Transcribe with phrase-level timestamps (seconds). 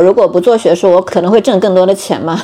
[0.00, 2.40] 如果不做学术，我可能会挣更多的钱嘛。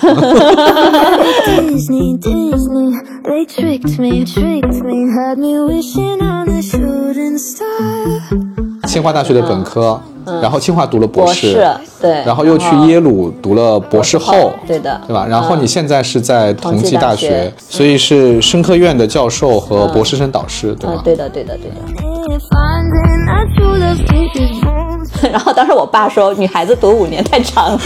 [8.87, 10.01] 清华大学的本科，
[10.41, 11.59] 然后清华读了博博士
[12.01, 15.27] 对然后又去耶鲁读了博士后，对的对吧？
[15.29, 20.93] 然后你现在是在同济大学所以是生科院的教授和博士生导师，对吧，？
[20.93, 22.06] 啊对的，对的，对的。
[25.31, 27.79] 然后当时我爸说，女孩子读五年太长了。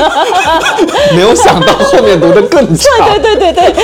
[1.15, 2.87] 没有想到后面读的更长。
[3.23, 3.75] 对对对对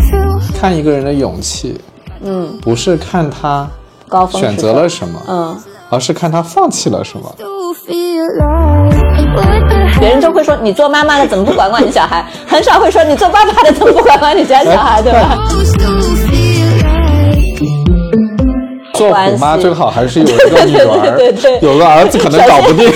[0.00, 1.78] feel 看一个人的勇气，
[2.22, 3.68] 嗯，不是看他
[4.30, 5.56] 选择了什么，嗯，
[5.90, 7.32] 而是看他放弃了什么。
[9.98, 15.36] 别人就会说你做妈妈的怎么不管管你小孩，很少会说你做爸爸的怎么不管管你家小孩，对吧？
[19.00, 22.86] 做虎妈最好还是有一个女儿，对对对有个儿子可能搞不定。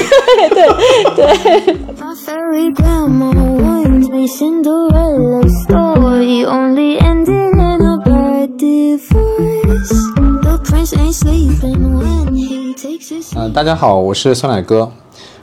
[1.96, 9.94] My fairy grandma warned me Cinderella story only ending in a bad divorce.
[10.42, 14.92] The prince ain't sleeping when he takes his 嗯、大家好，我是酸奶哥，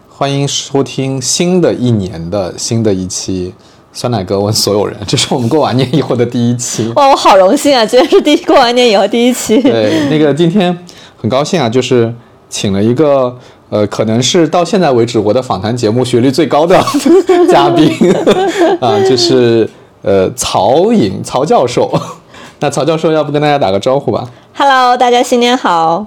[0.08, 3.56] 欢迎收听新的一年的新的一期
[3.94, 6.92] 酸奶哥问所有人， 这是我们过完年以后的第一期。
[6.96, 7.86] 哇，我好荣幸啊！
[7.86, 9.62] 今天是第过完年以后第一期。
[9.62, 10.78] 对，那个今天
[11.22, 12.14] 很高兴啊，就是
[12.50, 13.36] 请了一个
[13.70, 16.82] 呃，可能是到现在为止我的访谈节目学历最高的
[17.52, 17.90] 嘉宾
[18.80, 19.70] 啊，就是
[20.02, 21.92] 呃曹颖曹教授。
[22.60, 24.24] 那曹教授，要不跟大家打个招呼吧
[24.56, 26.06] ？Hello，大家新年好。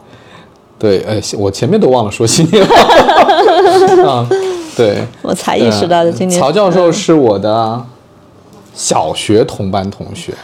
[0.79, 4.27] 对，呃，我前面都忘了说新年好啊。
[4.77, 7.81] 对，我才意识到的，今年曹教授是我的
[8.75, 10.35] 小学同班同学，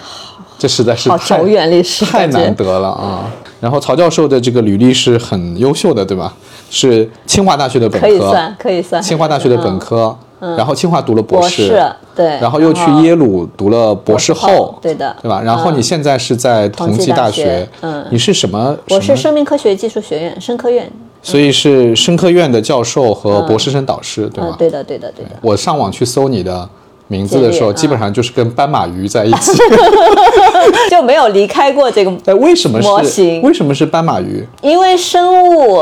[0.59, 3.31] 这实在是好太久远历史太难得了啊！
[3.61, 6.33] 然后曹教授的这个履历是很优秀的，对吧？
[6.70, 9.03] 是清华大学的本科，可以算，可以算。
[9.03, 15.42] 清华大学的本科，然后清华读了博博士对然后又去耶鲁读了博士后，对的对吧？
[15.42, 18.76] 然后你现在是在同济大同济大学嗯你是什么？
[18.91, 20.91] 我是生命科学技术学院生科院。
[21.22, 25.31] 所以是生科院的教授和博士生导师，对嗯吗？，对的，对的，对的。
[25.42, 26.69] 我上网去搜你的
[27.08, 29.53] 名字的时候，基本上就是跟斑马鱼在一起。
[30.91, 34.47] 就没有离开过这个， 哎，为什么是模型为什么是斑马鱼？
[34.62, 35.81] 因为生物，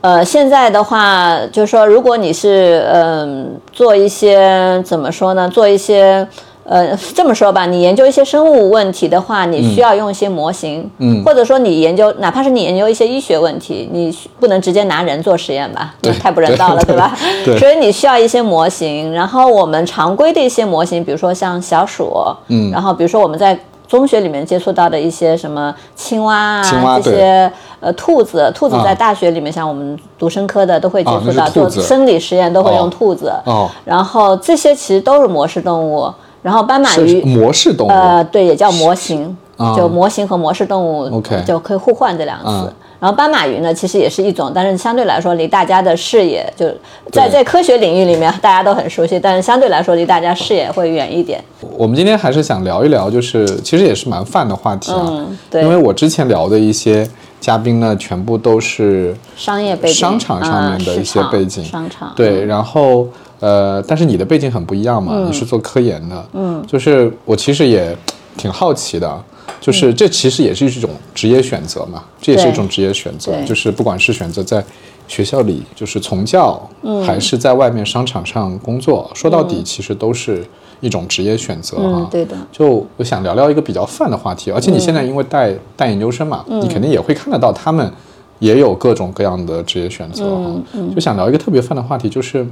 [0.00, 6.26] 呃，现在的话，就是说，如果你是嗯、做一些怎么说呢，做一些。
[6.68, 17.16] 呃，这么说吧，你研究一些生物问题的话，你需要用一些模型，嗯或者说你研究，哪怕是你研究一些医学问题，你不能直接拿人做实验吧，那对太不人道了，对吧？
[17.42, 22.12] 对 所以你需要一些模型，然后我们常规的一些模型，比如说像小鼠，
[22.48, 27.50] 嗯然后比如说我们在中学里面接触到的一些什么青蛙啊，青蛙这些
[27.80, 33.32] 呃兔子，兔子啊在大学里面，像我们读生科的都会接触到，做生理实验都会哦用兔子。
[33.46, 36.12] 哦然后这些其实都是模式动物，
[36.42, 37.22] 然后斑马鱼。
[37.22, 37.90] 模式动物。
[37.90, 42.66] 呃，对，也叫模型，啊就模型和模式动物 OK 就可以互换这两个词。
[42.66, 46.66] 啊然后斑马鱼呢，其实也是一种，但是相对来说离大家的视野就
[47.12, 51.40] 在在科学领域里面大家都很熟悉，但是相对来说离大家视野会远一点。
[51.76, 55.06] 我们今天还是想聊一聊，就是其实也是蛮泛的话题啊。
[55.08, 63.06] 嗯对因为我之前聊的一些嘉宾呢，全部都是商业背景、商场上面的一些背景，商场对，然后
[63.40, 67.96] 呃，但是你的背景很不一样嘛，你是做科研的，嗯，就是我其实也
[68.36, 69.24] 挺好奇的，
[69.60, 74.64] 就是这其实也是一种职业选择嘛，这也是一种职业选择，就是不管是选择在
[75.06, 80.44] 学校里就是从教，嗯，还是在外面商场上工作，说到底其实都是
[80.80, 82.00] 一种职业选择哈。
[82.00, 82.36] 啊，对的。
[82.52, 87.90] 就我想聊聊一个比较泛的话题，而且你现在因为带、带研究生嘛，你肯定也会看得到他们
[88.38, 90.54] 也有各种各样的职业选择哈、
[90.94, 92.46] 就想聊一个特别泛的话题，就是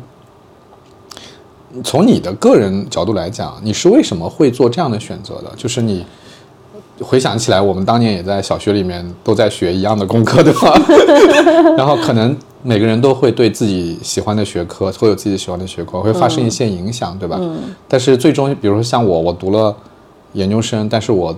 [1.85, 5.51] 从你的个人角度来讲，你是为什么会做这样的选择的？
[5.57, 6.05] 就是你
[7.01, 10.73] 回想起来，我们当年也在小学里面都在学一样的功课，对吧？
[11.77, 17.39] 然后可能每个人都会对自己喜欢的学科，会有自己喜欢的学科，会发生一些影响，对吧？
[17.87, 19.75] 但是最终，比如说像我，我读了
[20.33, 21.37] 研究生，但是我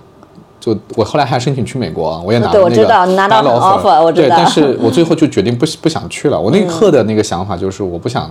[0.60, 6.40] 就我后来还申请去美国，我也拿了对我那个知道拿到了 offer，我知对，道但是我最后就决定不不想去了。
[6.40, 8.30] 我那一刻的那个想法就是我不想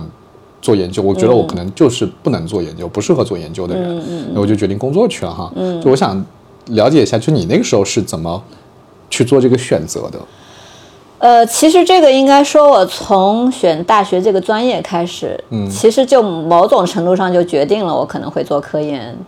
[0.60, 4.02] 做研究，我觉得我可能就是不能做研究，不适合做研究的人，
[4.34, 5.52] 那我就决定工作去了哈。
[5.82, 6.24] 就我想
[6.66, 8.42] 了解一下，就你那个时候是怎么
[9.08, 10.18] 去做这个选择的？
[11.18, 19.18] 呃，其实这个应该说，我从选大学这个专业开始，嗯，其实就某种程度上就决定了我可能会做科研，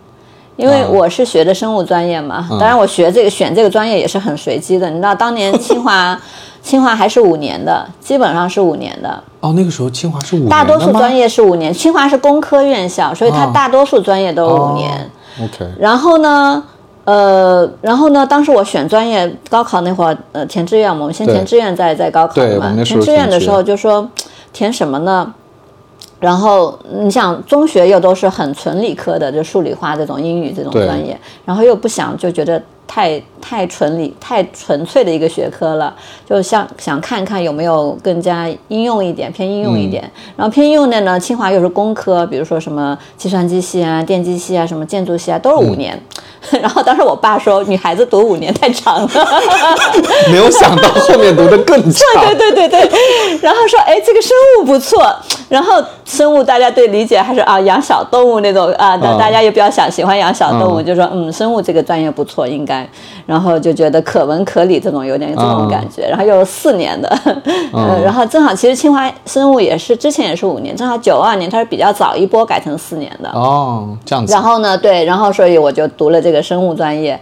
[0.61, 4.89] 因为啊我是学的生物专业嘛，嗯当然我学这个选这个专业也是很随机的。
[4.89, 6.19] 你知道当年清华
[6.61, 11.73] 清华还是五年的，基本上是五年的，哦，那个时候清华是五年大多数专业是五年。
[11.73, 14.91] 清华是工科院校，所以它哦大多数专业都五年。
[14.91, 16.61] 哦 OK，然后呢，
[17.05, 24.07] 呃，然后呢，当时我选专业，高考那会儿，呃，填志愿嘛，我们先填志愿再再高考嘛填志愿的时候就说
[24.53, 25.33] 填什么呢？
[26.21, 32.61] 然后你想，中学又都是很纯理科的，就数理化这种英语这种专业，然后又不想就觉得
[32.93, 35.95] 太太纯理、太纯粹的一个学科了，
[36.29, 40.03] 就想想看看有没有更加应用一点、偏应用一点。
[40.35, 45.97] 然后偏应用的呢，清华又是工科，比如说什么计算机系啊、电机系啊、什么建筑系啊，都是五年。
[46.59, 49.09] 然后当时我爸说，女孩子读五年太长了。
[50.29, 52.25] 没有想到后面读的更 长。
[52.25, 52.89] 对对对对，
[53.41, 55.15] 然后说，哎，这个生物不错。
[55.47, 62.80] 然后生物大家对理解还是啊，养小动物那种啊，大嗯大家也比较想喜欢养小动物，嗯就说嗯，生物这个专业不错，应该。
[63.25, 66.07] 然后就觉得可文可理这种有点这种嗯感觉。
[66.07, 67.09] 然后又是四年的，
[67.73, 73.29] 呃， 然后正好其实清华生物也是之前也是五年，正好九二年它是比较早一波改成四年的。
[73.31, 74.41] 哦，这样子然。
[74.41, 77.19] 后呢，对，然后所以我就读了这个生物专业，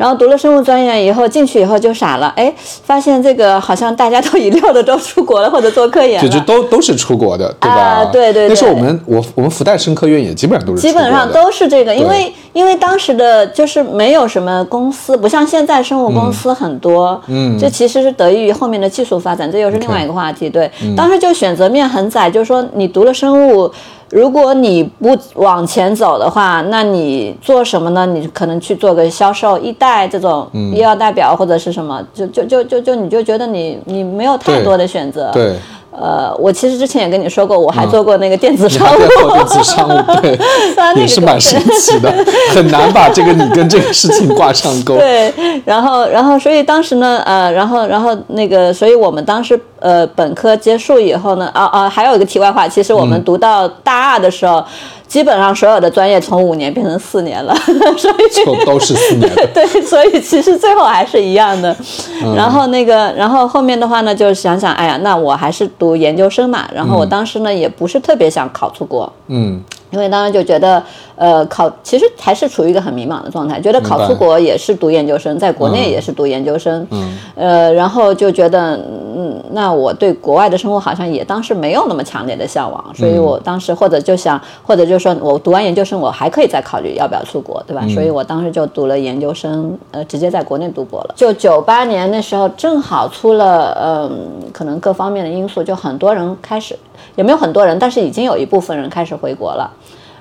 [0.00, 6.40] 然后读了生物专业以后进去以后就傻了，哎，发现这个好像大家都一溜的都出国了或者做科研就就。
[6.46, 7.76] 都都是出国的，对吧？
[7.76, 20.48] 啊对对对那时候我们我我们复旦生科院也基本上都是基本上都是这个，因为因为当时的就是没有什么公司，不像现在生物公司很多，嗯这其实是得益于后面的技术发展，这又是另外一个话题。
[20.48, 23.70] 对，嗯当时就选择面很窄，就是说你读了生物。
[24.10, 28.04] 如果你不往前走的话，那你做什么呢？
[28.06, 35.30] 你可能去做个销售、一代这种嗯医药代表或者是什么，就就就就就你就觉得你你没有太多的选择。
[35.32, 35.56] 对，
[35.90, 40.34] 呃，我其实之前也跟你说过，我还做过那个电子商务，做电子商务，对。
[40.34, 42.12] 啊那，个也是蛮神奇的，
[42.54, 44.94] 很难把这个你跟这个事情挂上钩。
[44.98, 45.32] 对，
[45.64, 53.08] 然后然后所以当时呢，呃，然后然后那个，所以我们当时呃本科结束以后呢，啊啊，还有一个题外话，其实我嗯。
[53.08, 54.64] 们读到大二的时候，
[55.10, 57.52] 基本上所有的专业从五年变成四年了，
[57.98, 59.44] 所以就都是四年的。
[59.52, 61.76] 对，所以其实最后还是一样的。
[62.22, 66.68] 嗯然后那个，然后后面的话呢，就想想，哎呀，那我还是读研究生嘛。
[66.72, 69.12] 然后我当时呢，也不是特别想考出国。
[69.26, 69.60] 嗯，
[69.90, 70.80] 因为当时就觉得，
[71.20, 78.74] 呃，考其实还是处于一个很迷茫的状态，觉得考出国也是读研究生，在国内嗯也是读研究生，嗯，呃，然后就觉得，
[79.14, 87.82] 嗯，那我对国外的生活好像也当时没有那么强烈的向往，所以嗯我当时或者就想，或者就说我读完研究生，我还可以再考虑要不要出国，对吧？
[87.84, 91.14] 嗯所以我当时就读了研究生，呃，直接在国内读博了。
[91.14, 96.74] 就九八年那时候正好出了，嗯、可能各方面的因素，就很多人开始，
[97.16, 99.70] 也没有很多人，但是已经有一部分人开始回国了。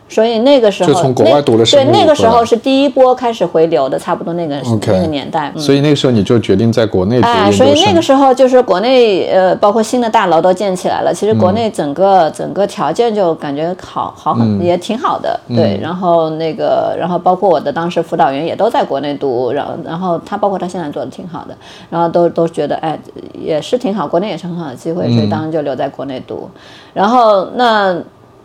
[0.09, 5.49] 所以那个时候，就从国外读了那生物对，那个时候是第一波开始回流的，差不多那个那个年代。
[5.55, 8.01] 嗯所以那个时候你就决定在国内读哎，所以那个。
[8.09, 15.77] 时候就是国内呃，包括新的大楼都建起来了，其实国内整个、整个条件就感觉好好很、也挺好的，对。
[15.79, 21.55] 然后那个，然后包括我的当时辅导员也都在国内读，然后然后他包括他现在做的挺好的，
[21.89, 22.97] 然后都都觉得哎
[23.39, 26.49] 也是挺好，国内也是很好的机会，所以当时就留在国内读。
[26.93, 27.95] 然后那。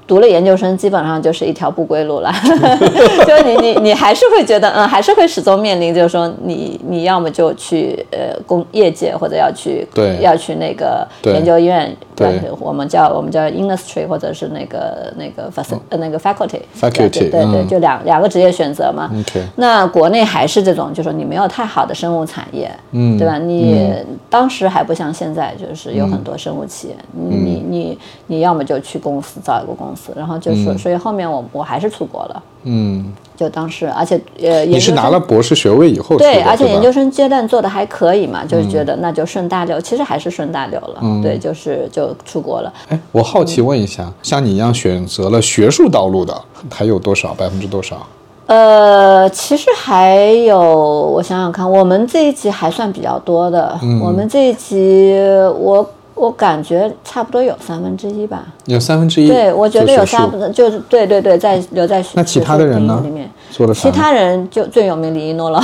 [0.07, 2.33] 读了研究生，基本上就是一条不归路了。
[3.27, 10.19] 就你你你还是会觉得，嗯，还是会始终面临，就是说你你要么就去呃工业界，或者要去对。
[10.21, 12.39] 要去那个对研究院，对。
[12.39, 19.11] 吧我们叫我们叫 industry，或者是那个那个 fac 呃那个 faculty Faculty，对对就两两个职业选择嘛。
[19.57, 23.19] 那国内还是这种，就说你没有太好的生物产业，嗯。
[23.19, 23.39] 对吧？
[23.39, 23.93] 你、
[24.29, 27.31] 当时还不像现在，就是有很多生物企业，嗯。
[27.31, 42.73] 你你你你要么就去公司找一个公司，然后就是，所以后面我我还是出国了，嗯，就当时，而且呃，你是拿了博士学位以后对，而且研究生阶段做的还可以嘛，就是觉得那就顺大流，其实还是顺大流了，对，就是就出国了。
[42.89, 46.35] 哎，我好奇问一下，像你一样选择了学术道路的，
[46.71, 47.33] 还有多少？
[47.35, 48.05] 百分之多少？
[48.47, 53.79] 呃，其实还有，我想想看，我们这一集还算比较多的。
[53.83, 55.17] 嗯我们这一集，
[55.59, 58.47] 我我感觉差不多有三分之一吧。
[58.67, 59.29] 有三分之一。
[59.29, 63.29] 对，我觉得有三分，就是对对对，在留在那其他的人呢里面？
[63.75, 65.61] 其他人就最有名李一诺了，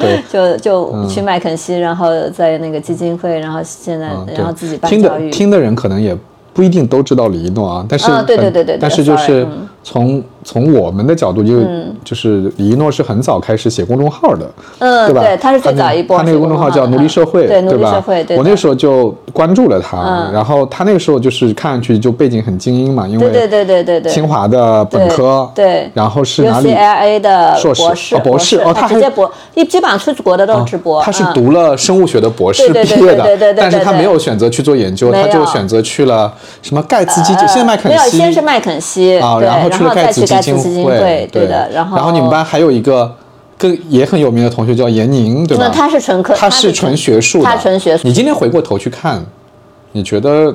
[0.00, 5.30] 对 就就去麦肯锡，然后在那个基金会，然后现在嗯，然后自己办教育。
[5.30, 6.16] 的听的人可能也
[6.52, 11.62] 不一定都知道李一诺啊，但是啊对对对对对但是就是嗯从从我们的角度就、
[12.04, 14.46] 就是李一诺是很早开始写公众号的，
[14.78, 15.36] 嗯，对吧？
[15.40, 17.92] 他是最早一波他那个公众号叫“奴隶社会”，对，奴隶吧？
[17.92, 18.36] 社会，对。
[18.36, 20.32] 我那时候就关注了他，嗯。
[20.32, 31.02] 然后他那个时候就是看上去就背景很精英嘛，因为对对对对对对，清华的本科，对，然后是哪里？UCLA 的硕士博士，哦博士哦他还直接博，一基本上出国的都是直播。
[31.02, 31.32] 他是嗯。
[31.34, 36.32] 读了生物学的博士对对毕业对对对对对的，但是他没有选择去做研究，他就选择去了
[36.62, 43.14] 什么盖茨基现在麦肯没有，锡先是麦肯锡啊，然后去了盖茨基基金会，对的，然后然后你们班还有一个
[43.56, 45.64] 更也很有名的同学叫严宁，对吧？
[45.66, 48.06] 那他是纯科，他是纯学术的，他纯学术。
[48.06, 49.24] 你今天回过头去看，
[49.92, 50.54] 你觉得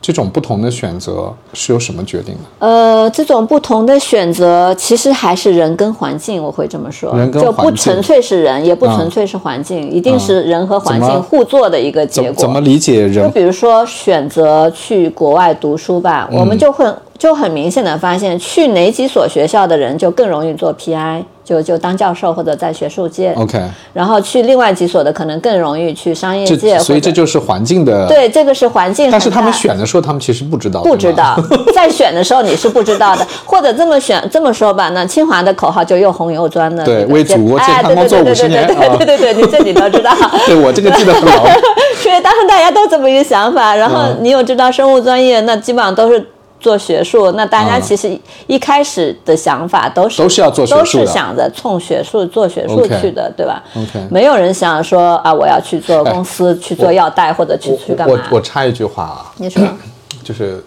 [0.00, 2.66] 这种不同的选择是由什么决定的？
[2.66, 12.30] 呃，这种不同的选择，其实还是人跟环境，我会这么说，人跟就不纯粹是人，也不纯粹是环境，一定是人和环境互作的一个结果。
[12.32, 13.30] 怎怎么理解人就人？
[13.32, 16.86] 比如说选择去国外读书吧，嗯我们就会
[17.18, 23.32] 就很明显的发现，去哪几所学校的人就更容易做 PI，就就当教授或者在学术界。
[23.36, 23.58] OK，
[23.94, 29.10] 然后去另外几所的可能更容易去商业界，所以这就是环境的。，对这个是环境。
[29.10, 31.34] 但是他们选的时候，他们其实不知道，不知道，
[31.74, 40.12] 在选的时候你是不知道的，或者这么选这么说吧，那清华的口号就又红又专的，对为祖国健哎康工作对对对50年对对啊对对对对，你这你都知道。
[40.46, 41.46] 对我这个记得很牢。
[42.02, 46.24] 所以当时大家都这么一个想法，然后嗯你又知道生物专业，那基本上都是。
[46.60, 58.14] 做学术，那大家嗯其实一开始的想法都是都是要做学术都是想着冲学术做学术去的，对吧？OK 没有人想说啊，我要去做公司、去做药代或者去去干嘛。
[58.30, 58.36] 我？
[58.36, 59.62] 我插一句话啊，你说，
[60.24, 60.62] 就是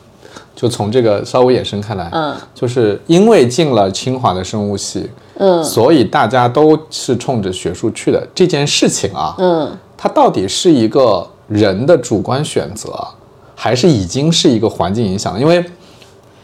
[0.56, 5.64] 就从这个稍微延伸开来，嗯，就是因为进了清华的生物系，嗯。
[5.64, 12.94] 所以大家都是冲着学术去的这件事情啊，嗯，它到底是一个人的主观选择，
[13.56, 15.40] 还是已经是一个环境影响？
[15.40, 15.64] 因为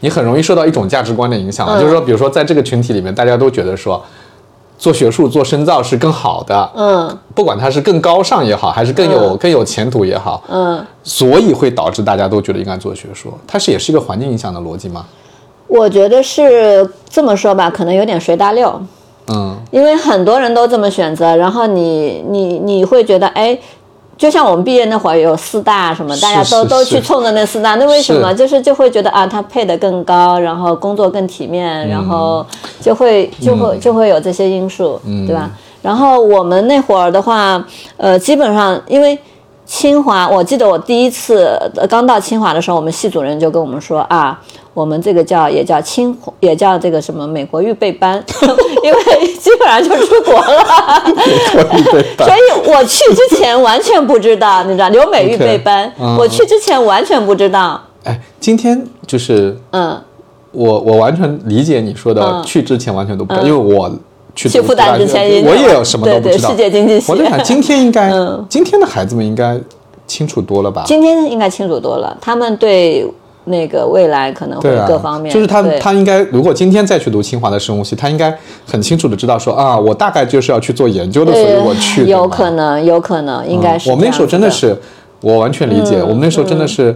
[0.00, 1.80] 你很容易受到一种价值观的影响，嗯。
[1.80, 4.02] 就是说，比如说在这个群体里面，大家都觉得说。
[4.80, 7.18] 做学术、做深造是更好的，嗯。
[7.34, 15.04] 不管它是更高尚也好，还是更有、更有前途也好，嗯，所以会导致大家都觉得应该做学术，它是也是一个环境影响的逻辑吗？
[15.66, 18.80] 我觉得是这么说吧，可能有点随大流，
[19.26, 23.58] 嗯，因为很多人都这么选择，然后你你你会觉得，哎，
[24.18, 28.28] 就像我们毕业那会儿有四大什么，大家都都去冲着那四大，那为什么？
[28.32, 32.44] 是就是就会觉得啊，他配的更高，然后工作更体面，然后
[32.80, 35.50] 就会就会就会有这些因素，对吧？
[35.80, 37.64] 然后我们那会儿的话，
[37.96, 39.18] 呃，基本上因为。
[39.70, 41.44] 清华，我记得我第一次
[41.76, 44.40] 呃刚到清华的时候，我们系主任就跟我们说啊，
[44.78, 48.22] 我们这个叫也叫清也叫这个什么美国预备班，
[48.84, 51.02] 因为基本上就出国了，
[52.18, 60.00] 所以我去之前完全不知道，你知道留美预备班我去之前完全不知道，哎，今天就是嗯，
[60.52, 62.44] 我我完全理解你说的，嗯。
[62.44, 63.90] 去之前完全都不知道，因为我
[64.36, 66.50] 去去复旦之前也我也有什么都不知道。
[66.50, 68.46] 对对世界经济系我在想，今天应该，嗯。
[68.48, 69.58] 今天的孩子们应该
[70.06, 70.84] 清楚多了吧？
[70.86, 73.04] 今天应该清楚多了，他们对
[73.48, 78.32] 那个未来可能会各方面，就是他他应该，如果今天再去读清华的生物系，他应该
[78.66, 82.06] 很清楚的知道说啊，我大概就是要去做研究的，所以我去。
[82.06, 84.76] 有可能，有可能，应该是、嗯我们那时候真的，是，
[85.20, 85.96] 我完全理解。
[85.98, 86.94] 嗯我们那时候真的是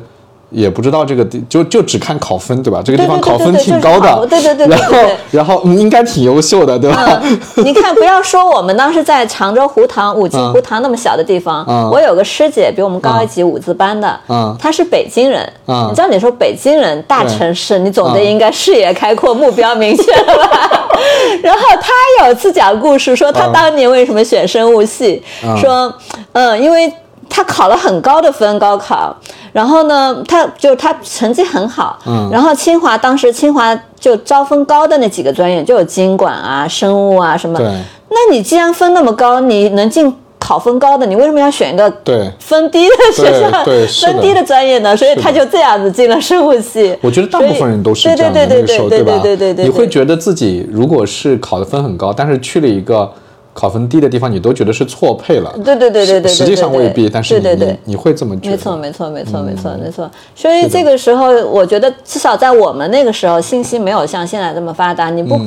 [0.52, 2.80] 也不知道这个地，就就只看考分，对吧？
[2.84, 4.96] 这个地方考分挺高的，对对对对然后
[5.30, 7.20] 然后嗯，应该挺优秀的，对吧？
[7.56, 11.88] 你看，不要说我们当时在常州湖塘五级湖塘那么小的地方，嗯。
[11.90, 14.54] 我有个师姐比我们高一级五字班的，嗯。
[14.58, 15.88] 她是北京人，嗯。
[15.90, 18.26] 你知道你说北京人大城市，你总得嗯。
[18.26, 20.88] 应该视野开阔、目标明确了吧？
[21.42, 23.52] 然后她有一次讲故事，说她嗯。
[23.52, 25.56] 当年为什么选生物系，嗯。
[25.56, 25.92] 说，
[26.32, 26.92] 嗯，因为。
[27.34, 29.16] 她考了很高的分，高考，
[29.52, 37.58] 然后呢，他就他成绩很好，嗯然后清华当时清华就招分高的那几个专业，就有经管啊、生物啊什么。
[37.58, 37.66] 对
[38.08, 43.64] 那你既然分那么高，你能进考分高的，你为什么要选一个对，分低的学校、
[44.06, 44.96] 分低的专业呢？
[44.96, 46.94] 所以他就这样子进了生物系。
[47.00, 48.46] 我觉得大部分人都是这样的。
[48.46, 49.18] 对对对那个时候，对吧？
[49.22, 53.10] 对对对，你会觉得自己如果是考的分很高，但是去了一个
[53.54, 55.52] 考分低的地方，你都觉得是错配了。
[55.64, 58.56] 对对对对对对，实际上未必，但是你对对对你你会这么觉得。
[58.56, 60.10] 没错，没错，没错，没错，没错。
[60.34, 65.38] 所以这个时候，我觉得至少在我们那个时候，信息没有像现在这么发达，你不，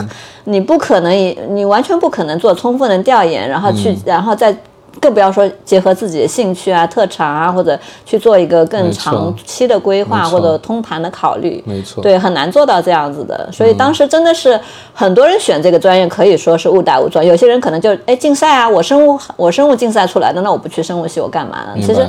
[0.43, 4.55] 你不可能以，你完全不可能做充分的调研，然后去，然后再。
[5.02, 11.64] 更不要说结合自己的兴趣啊、特长啊，或者去做一个更长期的规划或者通盘的考虑。
[11.66, 13.50] 没错对，很难做到这样子的。
[13.52, 14.60] 所以当时真的是
[14.94, 17.24] 很多人选这个专业，可以说是误打误撞。
[17.24, 21.75] 有些人可能就哎竞赛啊，我生物我生物竞赛出来的，那我不去生物系，我干嘛呢？
[21.82, 22.08] 其实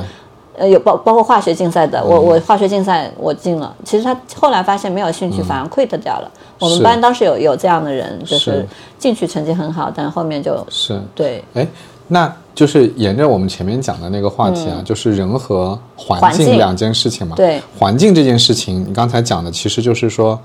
[0.57, 6.31] 呃，有包包括化学竞赛的，我我化学竞赛我进了，其实他后来发现没有兴趣，反而 quit 掉了。
[6.59, 8.67] 我们班当时有有这样的人，就是是
[8.97, 11.67] 进去成绩很好，但后面就是对哎，
[12.07, 16.57] 那就是沿着我们前面讲的那个话题啊，就是人和环境境。
[16.57, 17.35] 两件事情嘛。
[17.35, 20.39] 对，环境这件事情，你刚才讲的其实就是说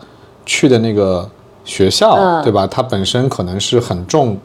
[0.44, 1.28] 去的那个
[1.64, 2.42] 学校，嗯。
[2.42, 2.66] 对吧？
[2.66, 4.36] 它本身可能是很重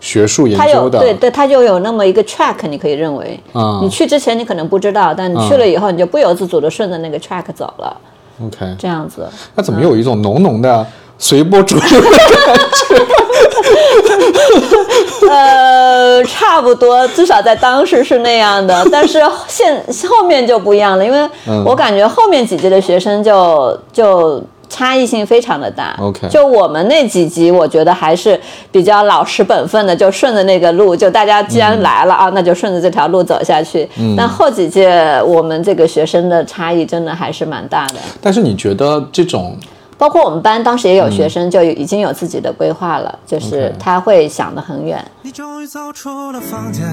[0.00, 3.80] 学术研究的，对对，它就有那么一个 track，你可以认为，嗯。
[3.82, 7.94] 你去之前你可能不知道，但你去了以后，你就不由自主的顺着那个 track 走了
[8.42, 9.28] ，OK，这样子。
[9.54, 10.86] 那怎么有一种浓浓的
[11.18, 12.08] 随波逐流的
[15.28, 25.96] 呃，差不多，至少在当时是那样的，但是现后面就不一样了，因为嗯我感觉后面几届的学生就就差异性非常的大。
[26.00, 28.40] OK 就我们那几级，我觉得还是
[28.70, 33.88] 比较老实本分的，就顺着那个路，就大家既然来了、啊，那就顺着这条路走下去。
[34.16, 37.94] 但后几届我们这个学生的差异真的还是蛮大的。
[38.20, 39.56] 但是你觉得这种
[40.00, 45.04] 包括我们班当时也有学生就已经有自己的规划了，就是他会想得很远。
[45.20, 46.86] 你终于走出了房间，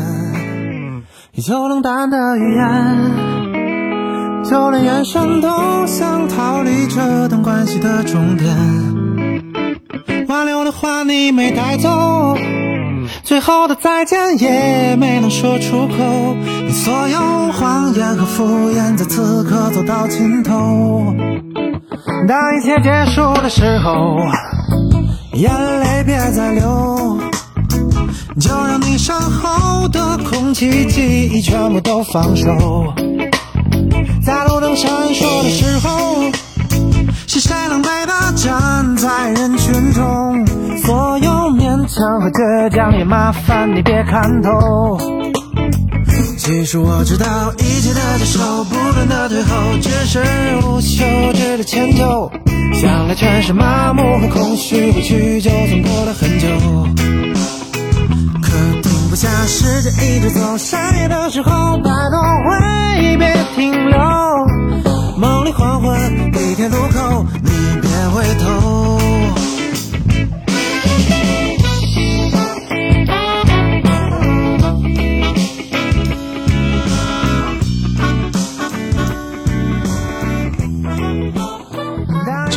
[1.32, 5.48] 依旧冷淡的语言，就连眼神都
[5.88, 8.54] 想逃离这段关系的终点。
[10.28, 12.36] 挽留的话你没带走，
[13.24, 16.36] 最后的再见也没能说出口。
[16.66, 17.18] 你所有
[17.54, 21.16] 谎言和敷衍在此刻走到尽头。
[22.26, 24.18] 当一切结束的时候，
[25.34, 27.20] 眼泪别再流。
[28.40, 32.94] 就让你身后的空气记忆全部都放手，
[34.24, 36.32] 在路灯闪烁的时候，
[37.28, 40.46] 是谁狼狈的站在人群中？
[40.78, 45.17] 所有勉强和倔强也麻烦你别看透。
[46.48, 50.24] 其实我知道一切的接受，不断的退后，只是
[50.64, 52.32] 无休止的迁就。
[52.74, 56.48] 想来全是麻木和空虚，过去就算过了很久。
[58.42, 64.00] 可停不下，时间一直走，深夜的时候，拜托回别停留。
[65.18, 67.50] 梦里黄昏，地铁路口，你
[67.82, 68.77] 别回头。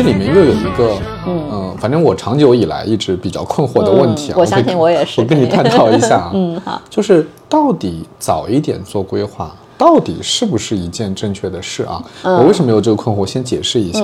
[0.03, 5.21] 这里面又有一个，嗯、反正我长久以来一直比较困惑的问题啊，嗯我相信跟我也是。
[5.21, 12.03] 我跟你探讨一下啊， 嗯，好，就是到底早一点做规划，到底是不是一件正确的事啊？
[12.23, 12.39] 嗯。
[12.39, 13.27] 我为什么有这个困惑？
[13.27, 14.03] 先解释一下，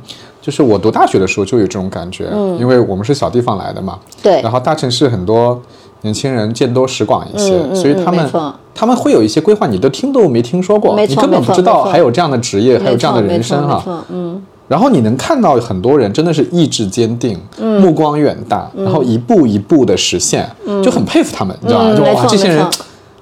[0.42, 2.26] 就是我读大学的时候就有这种感觉，
[2.60, 4.42] 因为我们是小地方来的嘛，嗯对。
[4.42, 5.58] 然后大城市很多
[6.02, 8.30] 年轻人见多识广一些，嗯嗯所以他们
[8.74, 20.48] 他们会有一些规划，你都听都没听说过，你根本不知道还有这样的职业，还有这样的人生哈、错没错，嗯，然后你能看到很多人真的是意志坚定，目光远大，然后一步一步的实现，
[20.82, 21.96] 就很佩服他们，你知道吧？
[21.96, 22.64] 就哇，这些人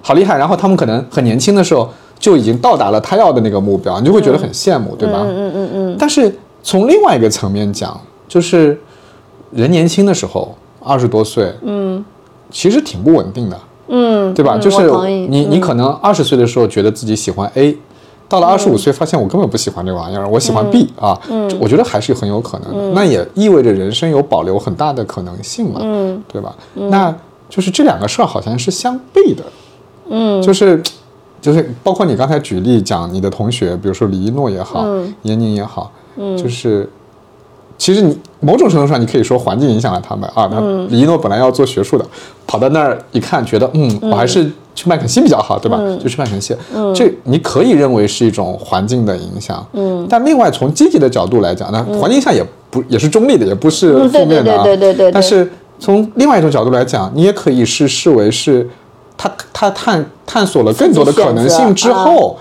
[0.03, 0.37] 好厉害。
[0.37, 5.21] 然后他们可能很年轻的时候就已经到达了他要的那个目标，你就会觉得很羡慕，对吧？
[5.25, 5.97] 嗯嗯嗯。
[5.99, 8.77] 但是从另外一个层面讲，就是
[9.53, 12.05] 人年轻的时候，二十多岁，嗯，
[12.51, 14.57] 其实挺不稳定的，嗯，对吧？
[14.57, 14.91] 嗯就是
[15.29, 17.77] 你你可能二十岁的时候觉得自己喜欢 A，
[18.29, 21.19] 到了二十五岁发现我根本不喜欢这玩意儿，我喜欢 B 啊，
[21.61, 22.91] 我觉得还是很有可能的。
[22.93, 25.81] 那也意味着人生有保留很大的可能性嘛，
[26.29, 26.55] 对吧？
[26.75, 27.15] 那
[27.49, 29.43] 就是这两个事儿好像是相悖的，
[30.11, 30.83] 嗯，就是。
[31.39, 34.85] 就是包括你刚才举例讲你的同学，比如说李一诺也好，
[35.23, 35.93] 闫宁也好，
[36.37, 36.89] 就是
[37.79, 40.49] 其实你某种程度上，你可以说环境影响了他们啊。
[40.51, 42.05] 那李一诺本来要做学术的，
[42.47, 45.79] 跑到那儿一看，觉得嗯，我还是去麦肯锡比较好，对吧？
[46.03, 46.57] 就去麦肯锡。
[46.95, 50.07] 这你可以认为是一种环境的影响，嗯。
[50.09, 54.63] 但另外从积极的角度来讲，那环境影响也不也是中立的，也不是负面的啊。
[54.63, 58.67] 对对对但是从另外一种角度来讲，你也可以是视为是
[59.19, 62.39] 他他探探索了更多的可能性之后，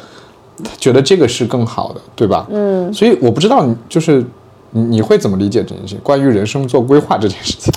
[0.63, 2.45] 他觉得这个是更好的，对吧？
[2.49, 2.93] 嗯。
[2.93, 4.23] 所以我不知道你就是
[4.75, 5.99] 你你会怎么理解这件事情？
[6.03, 7.73] 关于人生做规划这件事情。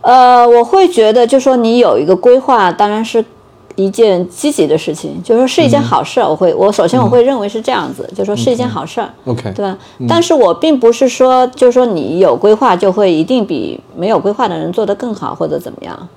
[0.00, 3.22] 呃，我会觉得，就说你有一个规划，当然是
[3.74, 6.20] 一件积极的事情，就是说是一件好事。
[6.20, 9.10] 我会，我首先我会认为是这样子，就说是一件好事儿。
[9.26, 9.76] OK，对吧？
[10.08, 16.08] 但是我并不是说，就是说你有规划就会一定比没有规划的人做得更好或者怎么样。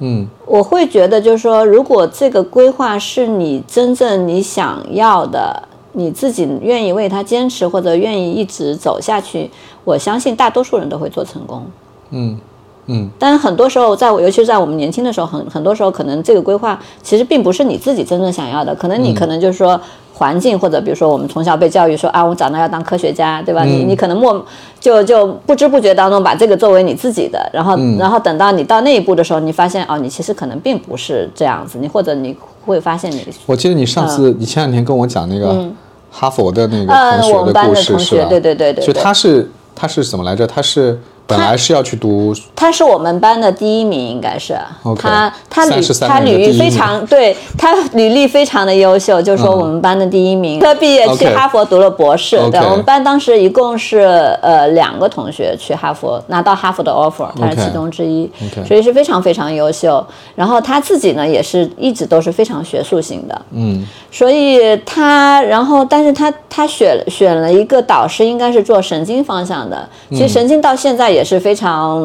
[0.00, 5.62] 嗯我会觉得，就是说，如果这个规划是你真正你想要的，
[5.98, 9.50] 你自己愿意为他坚持或者愿意一直走下去，
[9.82, 11.66] 我相信大多数人都会做成功。
[12.10, 12.38] 嗯
[12.86, 19.78] 嗯，但是很多时候在我，尤其是在我们年轻的时候，很很多时候可能这个规划其实并不是你自己真正想要的，可能你可能就是说
[20.14, 23.64] 环境或者比如说我们从小被教育说啊，我长大要当科学家，对吧？
[23.64, 24.42] 你你可能默
[24.80, 32.34] 就就不知不觉当中把这个作为你自己的，然后、然后等到你到那一步的时候，你发现哦，你其实可能并不是这样子，你或者你
[32.64, 35.68] 会发现你我记得你上次，你前两天跟我讲那个
[36.10, 38.24] 哈佛的那个嗯同学的故事，是吧？
[38.28, 40.46] 对对对对就他是他是怎么来着？
[40.46, 44.58] 他是本来是要去读他是我们班的第一名，应该是。
[44.98, 52.38] 他他履他履历非常对他履历非常的优秀，就是说我们班的第一名，他毕业去哈佛读了博士。
[52.50, 53.98] 对，我们班当时一共是
[54.40, 58.30] 呃两个同学去哈佛拿到哈佛的 offer，他是其中之一。
[58.66, 60.04] 所以是非常非常优秀。
[60.34, 63.86] 然后他自己呢也是一直都是非常学术型的，嗯。
[64.10, 69.86] 所以他，然后，但是他他选选了一个导师，应该是做神经方向的。
[70.10, 72.00] 其实神经到现在也是非常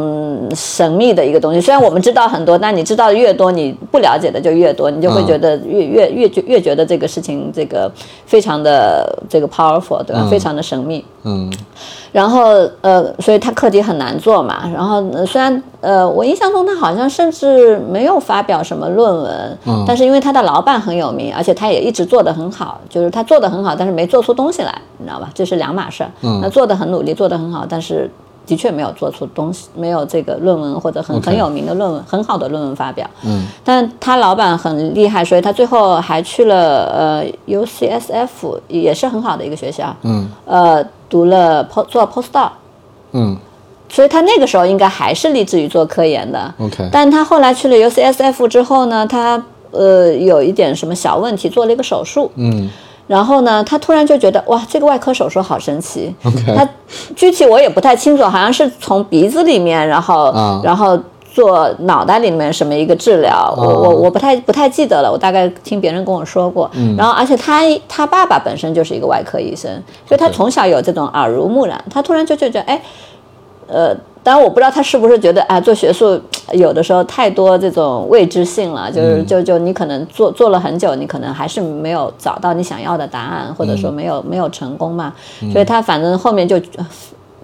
[0.56, 1.62] 神秘的一个东西。
[1.62, 7.92] 虽然我们知道很多，但你知道的越多，你不了解的就越多，你就会嗯觉得越越越觉越觉得这个事情这个
[8.26, 10.22] 非常的这个 powerful，对吧？
[10.24, 11.04] 嗯非常的神秘。
[11.26, 11.52] 嗯
[12.12, 14.70] 然后呃，所以他课题很难做嘛。
[14.72, 25.30] 然后、呃虽然呃，我印象中他好像甚至没有发表什么论文，嗯但是因为他的老板很有名，而且他也一直做得很好，就是他做得很好，但是没做出东西来，你知道吧？
[25.34, 26.12] 这是两码事儿。
[26.22, 28.10] 嗯那做得很努力，做得很好，但是。
[28.46, 33.10] 的确没有做出东西，没有这个论文或者很很有名的论文，很好的论文发表。
[33.26, 39.96] 嗯但他老板很厉害，所以他最后还去了呃 UCSF，也是很好的一个学校。
[40.04, 42.50] 嗯呃，读了 post 做 postdoc，
[43.14, 43.38] 嗯
[43.90, 46.54] 所以他那个时候应该还是立志于做科研的。
[46.60, 52.32] ，OK，但他后来去了 UCSF 之后呢，他呃有一点什么小问题，做了一个手术。
[52.36, 52.68] 嗯
[53.08, 56.14] 然后呢，他突然就觉得哇，这个外科手术好神奇。
[56.56, 56.68] 他
[57.16, 60.98] 具体我也不太清楚，好像是从鼻子里面，然后、啊然后
[61.34, 66.70] 做脑袋里面什么一个治疗，我我我不太不太记得了，我大概听别人跟我说过。
[66.74, 69.70] 嗯然后而且他他爸爸本身就是一个外科医生，
[70.08, 72.82] 所以他从小有这种耳濡目染，他突然就觉得哎。
[73.74, 76.20] 呃，当然我不知道他是不是觉得啊，做学术
[76.52, 79.26] 有的时候太多这种未知性了，就是嗯。
[79.26, 83.94] 就就你可能做做了很久，你可能还是没有找到你想要的答案，或者说嗯。
[83.94, 85.14] 没有没有成功嘛，
[85.52, 86.60] 所以他反正后面就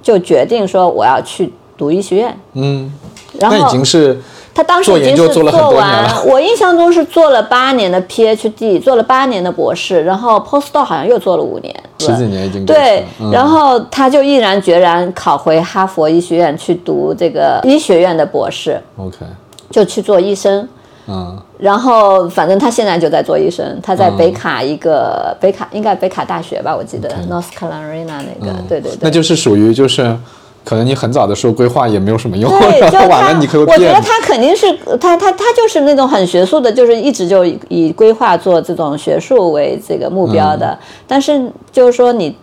[0.02, 2.92] 就决定说我要去读医学院，嗯，
[3.40, 4.18] 然后那已经是
[4.54, 13.32] 他当时做已经是做完了，我印象中是做了八年的 PhD，做了八年的博士，然后 postdoc 好像又做了五年，十几年已经对，嗯。
[13.32, 19.18] 然后他就毅然决然考回哈佛医学院去读这个医学院的博士，OK，
[19.70, 20.68] 就去做医生。
[21.08, 21.38] 嗯。
[21.58, 30.18] 然后反正他现在就在做医生，他在嗯北卡一个、北卡应该北卡大学吧，我记得 North Carolina 那个，嗯，对对对，那就是属于就是，
[30.70, 40.68] 可能你很早的时候规划也没有什么用，对，然就他，后完了你可以我觉得他肯定是他他他就是那种很学术的，就是一直就以以规划做这种学术为这个目标的。
[40.68, 40.78] 嗯。
[41.08, 42.36] 但是就是说你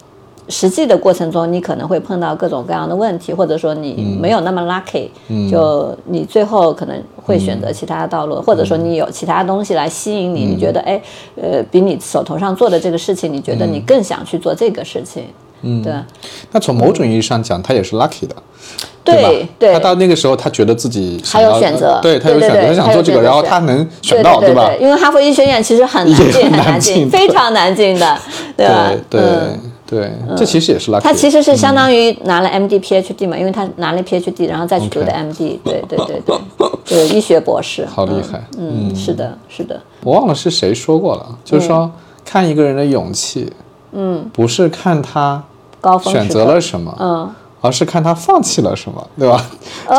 [0.48, 5.08] 实际的过程中，你可能会碰到各种各样的问题，或者说你没有那么 lucky，、
[5.48, 11.00] 就你最后可能会选择其他的道路，或者说你有其他东西来吸引你，你觉得哎
[11.40, 15.24] 呃比你手头上做的这个事情，你觉得你更想去做这个事情，
[15.62, 15.92] 嗯，对。
[16.52, 18.34] 那从某种意义上讲，他也是 lucky 的。
[19.04, 19.48] 对吧？
[19.56, 24.46] 对，他到那个时候，他觉得自己还有选择对他有选择，他想做这个，然后他能选到，吧？
[24.46, 28.18] 对吧，因为哈佛医学院其实很难进，很难进，非常难进的，
[28.56, 28.92] 对吧？
[29.08, 29.20] 对
[29.86, 31.00] 对这其实也是 lucky 的。
[31.02, 36.36] 他其实是相当于拿了 MD、PhD 嘛，因为他拿了 PhD，然后再去读的 MD，对对对对，
[36.84, 37.86] 就是医学博士。
[37.86, 41.88] 好厉害嗯，嗯是的，是的，我忘了是谁说过了，就是说
[42.24, 43.52] 看一个人的勇气，
[43.96, 45.42] 嗯，不是看他
[45.80, 47.30] 高峰选择了什么，嗯，
[47.60, 49.44] 而是看他放弃了什么，对吧？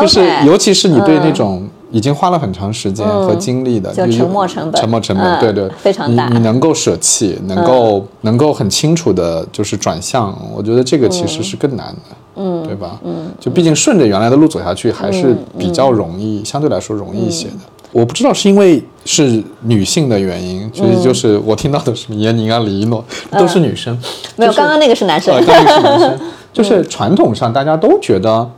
[0.00, 4.80] 就是尤其是你对那种已经花了很长时间和精力的，就沉没成本。
[4.80, 6.28] 沉没成本，嗯对对，非常大。
[6.28, 12.98] 你你能够舍弃，能够能够很清楚的，就是转向，我觉得这个其实是更难的，嗯，对吧？
[13.04, 17.54] 嗯，就毕竟顺着原来的路走下去还是比较容易，相对来说容易一些的。
[17.92, 23.98] 我不知道是因为是女性的原因，其实就是我听到的什么闫宁啊、李一诺都是女生，
[24.36, 25.34] 没有，刚刚那个是男生。
[25.34, 26.18] 呃，，刚刚是男生，
[26.52, 28.50] 就是传统上大家都觉得，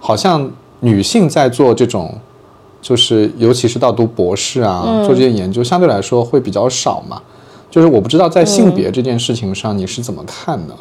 [0.00, 0.50] 好像
[0.80, 2.12] 女性在做这种，
[2.82, 7.22] 就是尤其是到读博士啊，做这些研究，相对来说会比较少嘛。
[7.70, 10.74] 就是我不知道在性别这件事情上你是怎么看的？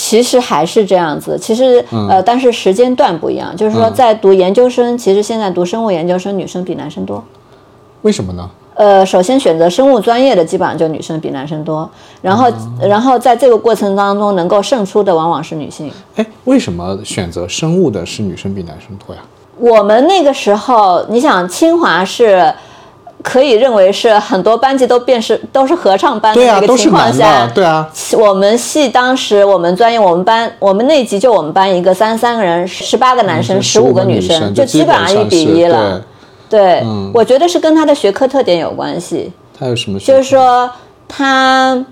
[0.00, 7.22] 其实还是这样子，其实、嗯呃，但是时间段不一样，就是说在读研究生，其实现在读生物研究生女生比男生多。
[8.02, 8.48] 为什么呢？
[8.76, 11.90] 呃，首先选择生物专业的基本上就女生比男生多，
[12.22, 12.48] 然后、
[12.80, 15.90] 然后在这个过程当中能够胜出的往往是女性。
[16.14, 19.20] 哎，为什么选择生物的是女生比男生多呀？
[19.58, 22.54] 我们那个时候，你想清华是。
[23.22, 36.00] 可以认为是很多班级都变是都是合唱班的对啊，那个情况下，的，对啊，我们系当时我们专业我们班我们那级就我们班一个三十三个人，十八个男生，十五个女生，就基本上一比一了。
[36.48, 39.98] 对，嗯我觉得是跟他的学科特点有关系，他有什么？
[39.98, 40.70] 就是说
[41.06, 41.84] 他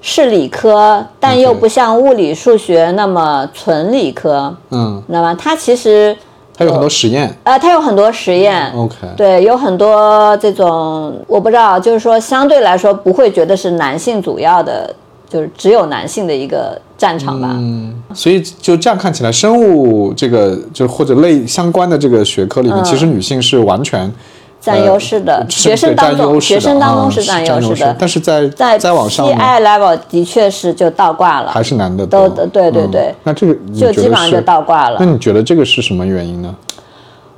[0.00, 5.36] 是理科，但又不像物理、数学那么纯理科，嗯，知道吗？
[5.38, 6.16] 他其实
[6.60, 7.34] 他有很多实验。
[7.44, 8.70] 呃，他有很多实验。
[8.74, 14.94] OK，对，有很多这种，我不知道，就是说相对来说不会觉得是男性主要的，
[15.26, 17.48] 就是只有男性的一个战场吧。
[17.52, 24.12] 嗯，所以就这样看起来，生物这个就或者类相关的这个学科里面，嗯其实女性是完全
[24.60, 35.06] 占优势的，呃学生当中，学生当中啊是占优优势的，但是在在再往上呢，PI level 的确是就倒挂了，还是男的都多对对对嗯那这个就基本上就倒挂了那。
[35.06, 36.54] 你觉得这个是什么原因呢？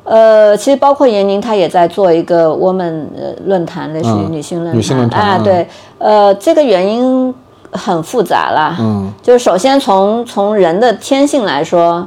[0.04, 4.76] 呃，其实包括闫宁，她也在做一个 woman 呃论坛，类似于嗯女性论坛。
[4.76, 7.32] 女性论坛啊，嗯对，呃，这个原因
[7.70, 8.76] 很复杂啦。
[8.80, 12.06] 嗯，就是首先从从人的天性来说，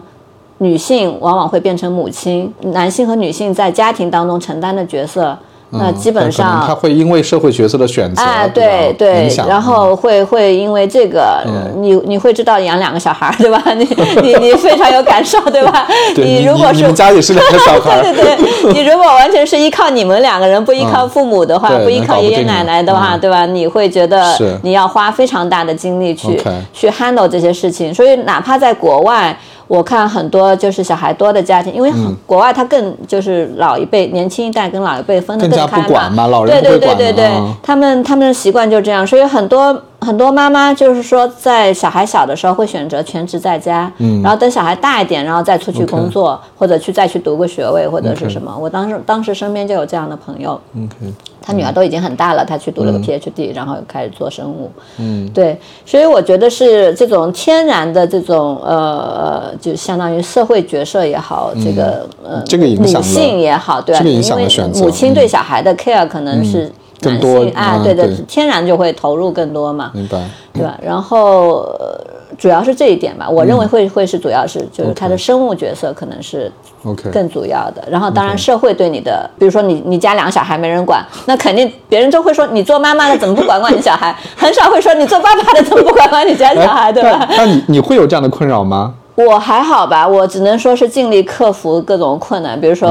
[0.60, 5.38] 女性往往会变成母亲，男性和女性在家庭当中承担的角色，
[5.72, 6.74] 那基本嗯可能他。
[6.76, 13.62] 会因为社会角色的选择，哎，对对然后会会因为这个，嗯你你会知道养两个小孩儿，对吧？
[13.76, 13.84] 你
[14.22, 15.86] 你你非常有感受，对吧？
[16.16, 23.46] 对你如果是你们家也是两个小孩儿， 对对对，你如果完全是依靠你们两个人，不依靠父母的话，嗯不依靠爷爷奶奶的话，嗯对吧？
[23.46, 26.42] 你会觉得是你要花非常大的精力去
[26.72, 27.94] 去 handle 这些事情。
[27.94, 31.92] 所以哪怕在国外，我看很多就是小孩多的家庭，因为
[32.26, 39.76] 国外他更就是老一辈、年轻一代跟老一辈分得更加开嘛嘛，老人对对对不会管的对对啊，他们他们的习惯就这样，所以很多
[40.06, 48.56] 很多妈妈就是说，在小孩小的时候会选择全职在家，嗯，然后等小孩大一点，然后再出去工作，或者去再去读个学位或者是什么。
[48.58, 54.72] 我当时当时身边就有这样的朋友，OK，他女儿都已经很大了，他去读了个 PhD，、然后开始做生物。
[55.00, 64.84] 嗯，对，所以我觉得是这种天然的这种呃，就相当于社会角色也好，这个呃，嗯这个影响女性也好，对吧、这个影响了因为选择。
[64.84, 65.28] 母亲对嗯。
[65.28, 66.72] 小孩的 care 可能是更
[67.12, 69.92] 男多性啊，嗯对的对，天然就会投入更多嘛。
[69.94, 70.22] 明白。
[70.54, 70.78] 对吧？
[70.82, 72.00] 然后、呃
[72.38, 76.52] 主要是这一点吧，我认为会会是主要是就是他的生物角色可能是
[76.84, 77.82] OK，更主要的。
[77.90, 87.26] 然后当然社会对你的，比如说你你家两个小孩没人管， 那肯定别人就会说你做妈妈的怎么不管管你小孩，很少会说你做爸爸的怎么不管管你家小孩，对吧？
[87.30, 88.94] 那那你你会有这样的困扰吗？
[89.16, 92.90] 我还好吧，我只能说是尽力克服各种困难，比如说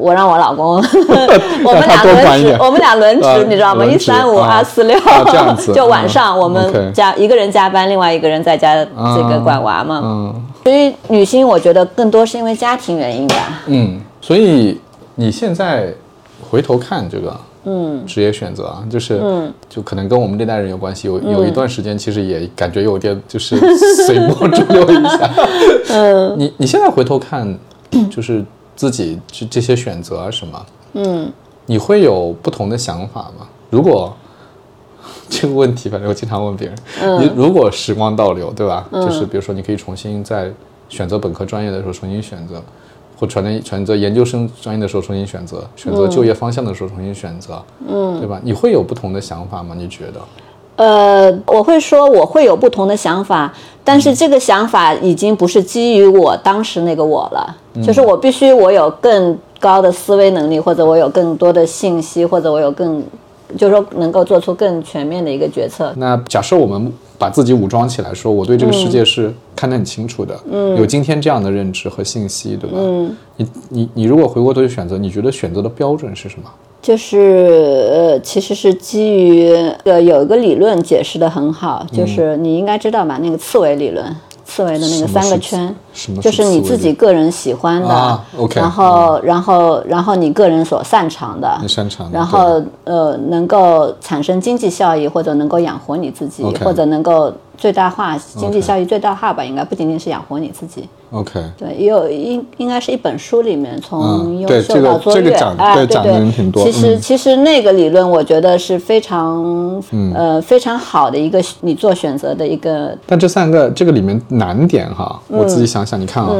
[0.00, 0.76] 我让我老公，
[1.64, 3.84] 我们俩轮值我们俩轮值啊，你知道吗？
[3.84, 4.96] 一三五啊二四六
[5.74, 10.00] 就晚上嗯我们加一个人加班，另外一个人在家这个管娃嘛。
[10.04, 13.36] 嗯所以女性我觉得更多是因为家庭原因吧。
[13.66, 14.80] 嗯，所以
[15.14, 15.92] 你现在
[16.50, 17.36] 回头看这个。
[17.68, 21.08] 嗯，职业选择啊，就是，嗯，就可能跟我们这代人有关系。
[21.08, 23.58] 有有一段时间，其实也感觉有点 就是
[24.06, 25.30] 随波逐流一下。
[25.90, 27.58] 嗯，你你现在回头看，
[28.08, 28.44] 就是
[28.76, 31.32] 自己这这些选择啊什么，嗯，
[31.66, 33.46] 你会有不同的想法吗？
[33.68, 34.14] 如果
[35.28, 36.76] 这个问题，反正我经常问别人，
[37.20, 38.88] 你如果时光倒流，对吧？
[38.92, 40.52] 就是比如说，你可以重新在
[40.88, 42.62] 选择本科专业的时候重新选择，
[43.18, 48.40] 或选择选择研究生专业的时候重新选择，选择就业方向的时候重新选择，嗯，对吧？
[48.42, 49.74] 你会有不同的想法吗？
[49.76, 50.20] 你觉得？
[50.76, 53.50] 呃，我会说我会有不同的想法，
[53.82, 63.02] 但是这个想法已经不是基于我当时那个我了，就是我必须我有更高的思维能力，或者我有更多的信息，或者我有更，
[63.56, 65.94] 就是说能够做出更全面的一个决策。
[65.96, 72.76] 那假设我们把自己武装起来，说我对这个世界是看得很清楚的，嗯，有今天这样的认知和信息，对吧？
[72.78, 76.50] 嗯，你你你如果回过头去选择，你觉得选择的标准是什么？
[76.82, 77.18] 就是
[77.90, 79.50] 呃，其实是基于
[79.84, 84.04] 呃有一个理论解释的很好，就是你应该知道吧，那个刺猬理论，
[84.44, 100.86] 刺猬的那个三个圈，什么就是你自己个人喜欢的，啊，OK，然后然后然后你个人所擅长的，你擅长的然后呃能够产生经济效益，或者能够养活你自己或者能够最大化经济效益最大化吧，应该不仅仅是养活你自己。
[101.12, 105.86] OK，对，也有应应该是一本书里面从优秀到卓越，对对。
[105.86, 107.00] 讲的人挺多其实、嗯。
[107.00, 109.80] 其实那个理论，我觉得是非常、
[110.12, 116.34] 呃非常好的一个你做选择的一个但这三个这个里面难点哈，我自己想想，你看啊，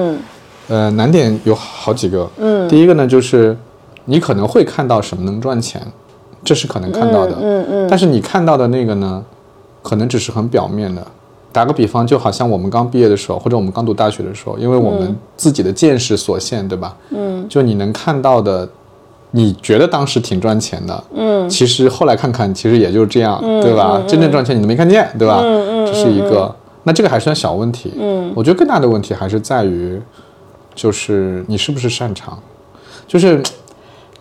[0.68, 2.28] 呃，难点有好几个。
[2.38, 3.56] 嗯，第一个呢，就是
[4.04, 5.80] 你可能会看到什么能赚钱，
[6.44, 7.36] 这是可能看到的。
[7.40, 7.86] 嗯嗯。
[7.88, 9.22] 但是你看到的那个呢，
[9.82, 11.06] 可能只是很表面的，
[11.52, 16.96] 打个比方，就好像我们刚毕业的时候，或者我们刚读大学的时候，因为我们自己的见识所限，对吧？
[17.10, 18.68] 嗯，就你能看到的，
[19.30, 24.02] 你觉得当时挺赚钱的，嗯，其实后来看看，其实也就是这样，对吧？
[24.06, 25.40] 真正赚钱你都没看见，对吧？
[25.42, 26.54] 嗯嗯，这是一个，
[26.86, 27.92] 那这个还算小问题。
[27.98, 30.00] 嗯，我觉得更大的问题还是在于，
[30.74, 32.38] 就是你是不是擅长，
[33.06, 33.42] 就是。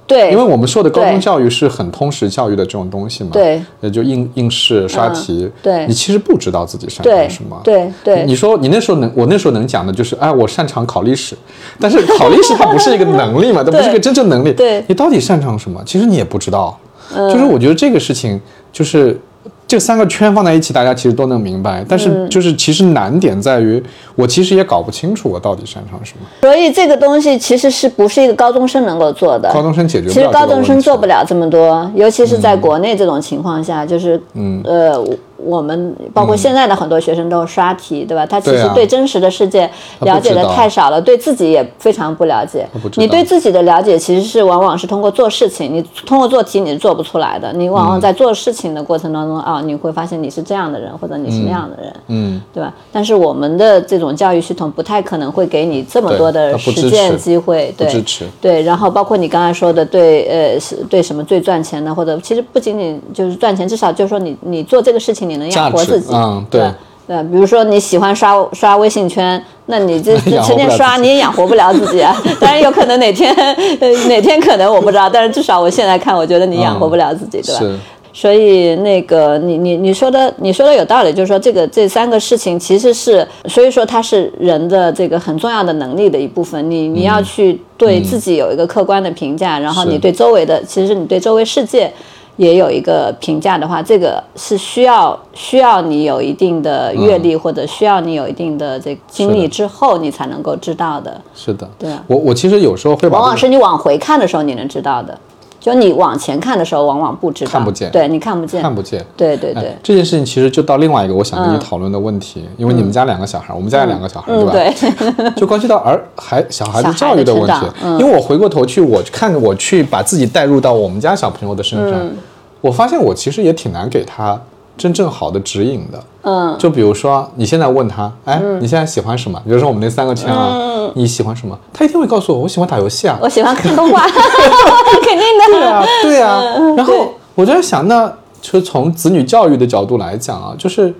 [0.07, 11.35] 对，因为我们受的高中教育是很通识教育的这种东西嘛，对，也就应应试刷题，对你其实不知道自己擅长什么，对对你说你那时候能，我那时候能讲的就是，哎，我擅长考历史，
[11.79, 15.81] 但是考历史它不是一个能力嘛，它不是一个真正能力，对嗯你到底擅长什么？
[15.87, 16.79] 其实你也不知道，
[17.11, 18.39] 就是我觉得这个事情
[18.71, 19.19] 就是。
[19.67, 21.99] 这三个圈放在一起，大家其实都能明白，但嗯。
[21.99, 23.81] 是就是其实难点在于，
[24.15, 26.25] 我其实也搞不清楚我到底擅长什么。
[26.41, 29.51] 所以这个东西其实是不是一个高中生能够做的？
[29.51, 34.61] 高中生解决不了其实高中生做不了这么多，尤其是在国内这种情况下，就是嗯。
[34.63, 35.03] 呃，
[35.45, 38.25] 我们包括现在的很多学生都刷题，对吧？
[38.25, 39.69] 他其实对真实的世界
[40.01, 47.53] 了解的太少了，对自己也非常不了解你对自己的了解其实是往往是通过做事情，你通过做题你是做不出来的。
[47.53, 51.93] 你往往在做事情的过程当中啊，你会发现你是这样的人，或者你是那样的人。
[52.07, 52.73] 嗯，对吧？
[52.91, 58.61] 但是我们的这种教育系统不太可能会给你这么多的实践机会，对，支持对。
[58.63, 66.69] 然后包括你刚才说的，对，呃，是对什么最赚钱的，或者其实不仅仅就是赚钱，至少就是说你你做这个事情你能养活自己，嗯对
[67.07, 72.15] 对，比如说你喜欢刷刷微信圈，那你这这成天刷你也养活不了自己啊。
[72.41, 73.31] 当然有可能哪天
[73.79, 77.59] 呃 哪天可能我不知道，但是至少我现在看，我觉得你养活不了自己，对吧？
[77.59, 77.77] 是，
[78.11, 86.71] 所以那个你你你说的你说的有道理，就是说这个这三个事情其实是，所以说它是人的这个很重要的能力的一部分。
[86.71, 91.93] 你你要去对自己有一个客观的评价，然后你对周围的，其实你对周围世界。
[92.37, 101.21] 也有一个评价的话，这个是需要需要你有一定的阅历，或者需要你有一定的这经历之后，你才能够知道的。
[101.33, 105.17] 是的，对啊我我其实有时候会往往是你往回看的时候，你能知道的。
[105.65, 107.89] 就你往前看的时候，往往不知道，看不见。
[107.89, 108.99] 对你看不见，看不见。
[108.99, 109.51] 哎对对。
[109.55, 111.59] 对，这件事情其实就到另外一个我想跟你嗯。
[111.59, 114.51] 讨论的问题，因为你们家两个小孩，我们家也两个小孩，嗯，吧？
[114.51, 114.71] 对，
[115.35, 117.65] 就关系到儿孩小孩子教育的问题。
[117.83, 117.97] 嗯。
[117.99, 122.15] 因为我回过头去，我看我去把自己带入到我们家小朋友的身上，嗯。
[122.61, 124.39] 我发现我其实也挺难给他
[124.77, 126.03] 真正好的指引的。
[126.23, 129.39] 嗯，就比如说，你现在问他，哎，你现在喜欢什么？
[129.45, 131.57] 比如说我们那三个圈啊，你喜欢什么？
[131.71, 133.15] 他一定会告诉我，我喜欢打游戏啊。
[133.19, 134.05] 嗯 我喜欢看动画，
[135.03, 135.53] 肯定的。
[135.53, 136.41] 对啊，对啊。
[136.75, 138.11] 然后对我就在想，那
[138.41, 140.93] 就从子女教育的角度来讲啊，就是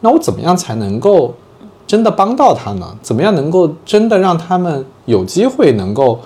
[0.00, 1.34] 那我怎么样才能够
[1.86, 2.86] 真的帮到他呢？
[3.02, 6.18] 怎么样能够真的让他们有机会能够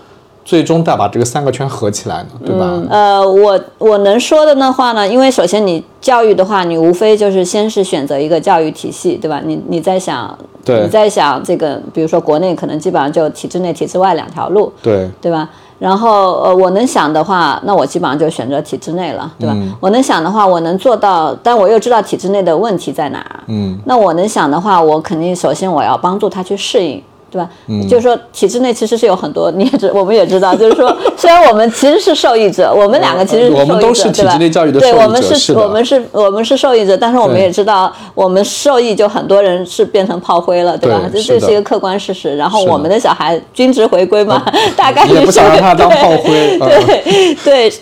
[0.44, 2.28] 最终再把这个三个圈合起来呢？
[2.44, 2.82] 对吧？
[2.90, 9.40] 呃，我我能说的的话呢，因为首先你教育的话，你无非就是先是选择一个教育体系，对吧？
[9.44, 15.48] 你你在想，对你在想这个，比如说国内可能基本上就体制内、体制外两条路，对，对吧？
[15.78, 19.54] 然后呃，我能想的话，那我基本上就选择体制内了，对吧？
[19.56, 23.40] 嗯我能想的话，我能做到，但我又知道体制内的问题在哪儿。
[23.48, 27.02] 嗯，那我能想的话，我肯定首先我要帮助他去适应。
[27.34, 27.48] 对吧？
[27.66, 41.00] 嗯就是说，体制内其实是有很多， 你也知，我们也知道，就是说， 虽然我们其实是受益者，我们两个其实是受益者，我们都是体对吧制内教育的对，受益我们是，是我们是，我们是受益者，但是我们也知道，我们受益就很多人是变成炮灰了，对吧？
[41.12, 42.36] 这这是一个客观事实。
[42.36, 44.44] 然后我们的小孩均值回归嘛，
[44.76, 46.58] 大概率是也不想让他当对炮灰。
[46.60, 47.72] 嗯对对，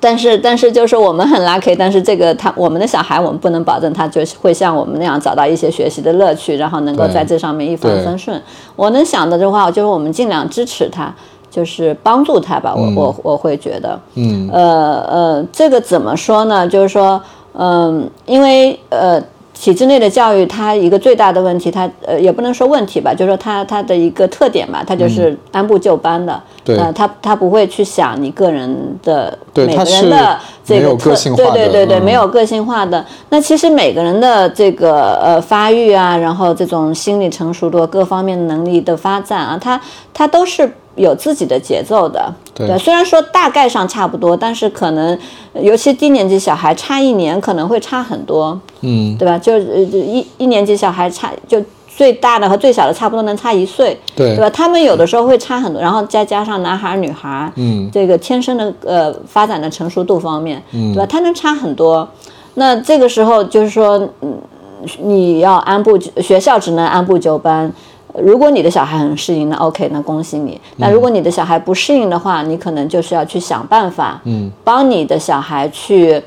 [0.00, 8.40] 但是但是就是我们很 lucky，但是这个他我们的小孩，我们不能保证他就是会像我们那样找到一些学习的乐趣，然后能够在这上面一帆风顺。
[8.74, 11.14] 我能想的的话，就是我们尽量支持他。
[11.50, 16.64] 就是帮助他吧，我、我我会觉得，嗯，呃呃，这个怎么说呢？
[16.68, 17.20] 就是说，
[17.54, 19.20] 嗯、因为呃，
[19.60, 32.02] 体制内的教育它一个最大的问题，它呃也不能说问题吧，就是说它它的一个特点吧，它就是按部就班的，呃，它它不会去想你个人的每个人的这个特个性化的对对对对，嗯。
[32.02, 33.04] 没有个性化的。
[33.28, 39.78] 那其实每个人的这个呃发育啊，然后这种心理成熟度各方面能力的发展啊，它
[40.14, 42.32] 它都是有自己的节奏的。
[42.54, 45.18] 对虽然说大概上差不多，但是可能
[45.54, 49.38] 尤其低年级小孩差一年可能会差很多，嗯，对吧？
[49.38, 51.62] 就呃就一一年级小孩差就。
[51.96, 54.48] 最大的和最小的差不多能差一岁，对对吧？
[54.48, 61.06] 他们有的时候会差很多，然后再加上男孩儿女孩儿，嗯这个天生的呃发展的成熟度方面，嗯对吧？
[61.06, 62.08] 他能差很多。
[62.54, 64.40] 那这个时候就是说，嗯，
[65.02, 67.70] 你要按部就学校只能按部就班。
[68.18, 70.60] 如果你的小孩很适应，那 OK，那恭喜你。
[70.76, 76.22] 那如果你的小孩不适应的话，你可能就是要去想办法，嗯，帮你的小孩去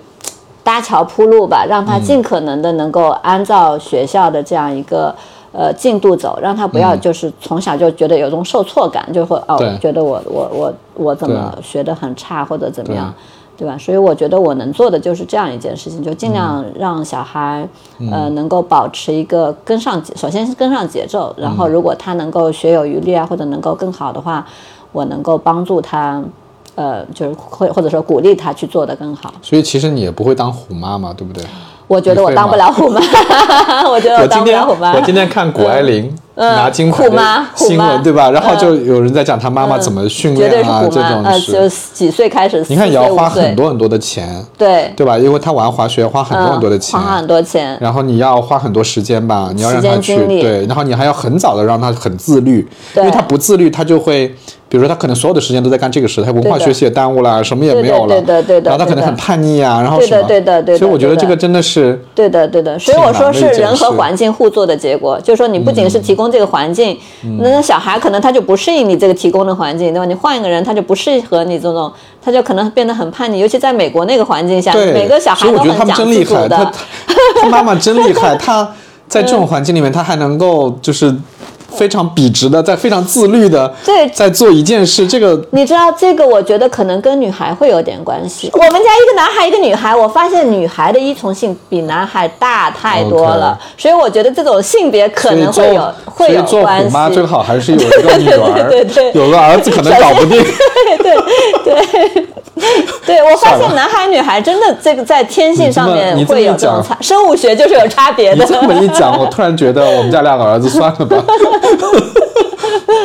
[0.63, 5.13] 搭桥铺路吧，让他尽可能的能够按照学校的这样一个。
[5.55, 13.13] 呃，进度走，让他不要就是从小就觉得有种受挫感，就会哦，觉得我我我我怎么学得很差或者怎么样，
[13.57, 13.77] 对吧？
[13.77, 17.67] 所以我觉得我能做的就是这样一件事情，就尽量让小孩、
[18.11, 24.45] 呃能够保持一个跟上节，首先是跟上节奏，然后如果他能够学有余力啊，或者能够更好的话，
[24.91, 26.21] 我能够帮助他，
[26.75, 29.33] 呃，就是会或者说鼓励他去做得更好。
[29.41, 31.43] 所以其实你也不会当虎妈嘛，对不对？
[31.87, 32.99] 我觉得我当不了虎妈，
[33.91, 34.93] 我觉得我当不了虎妈。
[34.95, 38.31] 我今天看谷 爱凌嗯拿金牌虎妈的新闻，对吧？
[38.31, 42.65] 然后嗯就有人在讲他妈妈怎么训练啊，这种呃，就是几岁开始？
[42.69, 45.17] 你看也要花很多很多的钱，对，对吧？
[45.17, 47.77] 因为他玩滑雪要花很多很多的钱，嗯花很多钱。
[47.79, 53.03] 然后你要花很多时间吧，你要让他去对，然后你还要很早的让他很自律，对。
[53.03, 54.27] 因为他不自律，他就会，
[54.69, 70.05] 比如说他可能所有的时间都在干这个事，他文化学习也耽误了，什么也没有了，对的对的对然后他可能很叛逆啊，然后什么，对的对的所以我觉得这个真的是，对的，对的，所以我说是人和环境互作的结果，就是说你不仅是提供这个环境，嗯那那小孩可能他就不适应你这个提供的环境，对吧？
[70.05, 76.71] 你换一个人，他就不适合你这种，他就可能变得很叛逆，尤其在美国那个环境下，对，每个小孩都很讲真厉害，自主的
[77.41, 78.67] 他妈妈真厉害， 他
[79.07, 81.13] 在这种环境里面，他还能够就是
[81.75, 88.49] 非常笔直的，在非常自律的对在做一件事，这个你知道这个，我觉得可能跟女孩会有点关系。
[88.53, 97.15] 我们家一个男孩，一个女孩，我发现女孩的依从性比男孩大太多了所以我觉得这种性别可能会有会有所以做虎妈系。
[97.15, 100.43] 最好还是有一个女儿，对对对对有个儿子可能搞不定。
[100.83, 100.97] 对
[101.63, 102.27] 对
[103.05, 108.45] 对，我发现男孩女孩真的这个在天性上面会有你这种差，生物学就是有差别的。
[108.45, 111.17] 你这么一讲，我突然觉得我们家两个儿子算了吧。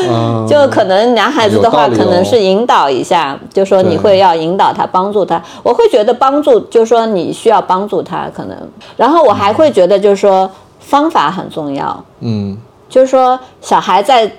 [0.09, 5.43] 嗯， 就可能男孩子的话，可能是引导一下，就说你会要引导他，帮助他。
[5.63, 8.57] 我会觉得帮助，就是说你需要帮助他，可能。
[8.97, 10.51] 然后我还会觉得，就是说
[10.81, 12.57] 方法很重要，嗯，
[12.89, 14.31] 就是说小孩在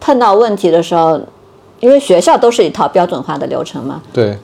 [0.00, 1.20] 碰到问题的时候，
[1.80, 4.36] 因为学校都是一套标准化的流程嘛，对，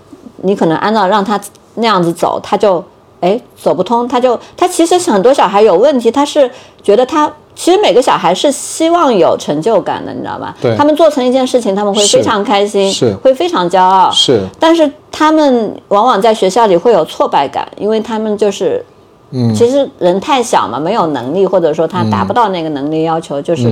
[0.43, 1.41] 你可能按照让他
[1.75, 2.83] 那样子走，他就
[3.21, 6.51] 哎走不通，他就他其实很多小孩有问题，他是
[6.83, 10.55] 觉得他其实每个小孩是希望有成就感的，你知道吧？
[10.61, 18.85] 对他们做成一件事情，他们会非常开心，是会非常骄傲，是，但是他们往往在学校里会有挫败感，因为他们就是。
[19.31, 23.71] 嗯，其实人太小嘛，没有能力，或者说他达不到那个能力要求，就是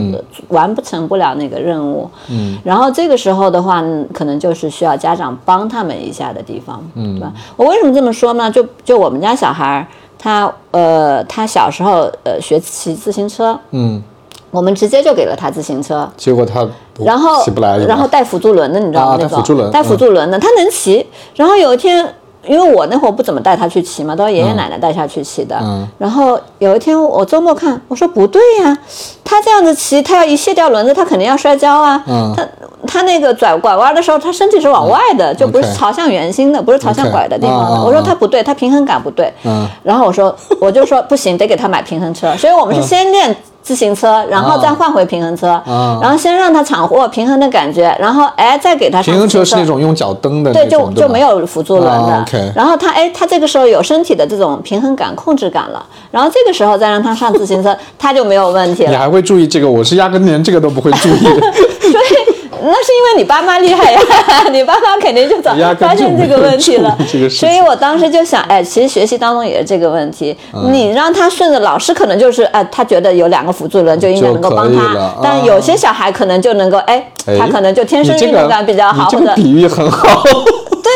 [0.49, 2.07] 完不成不了那个任务。
[2.29, 7.33] 嗯，然后这个时候的话，嗯可能就是需要家长帮他们一下的地方，嗯，对吧？
[7.57, 8.51] 我为什么这么说呢？
[8.51, 9.87] 就就我们家小孩儿，
[10.27, 14.03] 他呃，他小时候呃学骑自行车，嗯，
[14.51, 19.13] 我们直接就给了他自行车，结果他不然后起不来然后带辅助轮的，你知道吗？
[19.13, 21.07] 啊那种带辅助轮带辅助轮的，他能骑。
[21.37, 22.05] 然后有一天，
[22.45, 25.57] 因为我那会儿不怎么带他去骑嘛，都是爷爷奶奶带下去骑的。
[25.63, 28.77] 嗯然后有一天我周末看，我说不对呀、
[29.23, 32.03] 他这样子骑，他要一卸掉轮子，他肯定要摔跤啊。
[32.09, 32.45] 嗯他
[32.87, 37.83] 他那个拐拐弯的时候，他身体是往外的，就不是朝向圆心的，不是朝向拐的地方的。
[37.83, 39.33] 我说他不对，他平衡感不对。
[39.45, 42.35] 嗯然后我说，我就说不行，得给他买平衡车。
[42.37, 52.25] 所以我们是先练自行车，然后再换回平衡车，啊然后先让他掌握平衡的感觉，然后哎再给他平衡车是那种用脚蹬的对，就就没有辅助轮的。
[52.55, 58.91] 然后他哎，他这个时候有身体的这种平衡感、控制感了，然后这个时候再让他上自行车，他就没有问题了。
[58.93, 61.53] 你还会注意这个，我是压根连这个都不会注意的。
[61.87, 62.26] 所以
[62.63, 64.01] 那是因为你爸妈厉害呀，
[64.51, 66.99] 你爸妈肯定就早发现这个问题了
[67.31, 70.35] 所以我当时就想，哎，其实学习当中也是这这个问题。
[70.55, 80.23] 嗯你让他顺着老师，可能就是哎，他觉得有两个辅助轮就应该能够帮他但有些小孩可能就能够哎，哎他可能就天生运动感比较好，或者你这个比喻很好。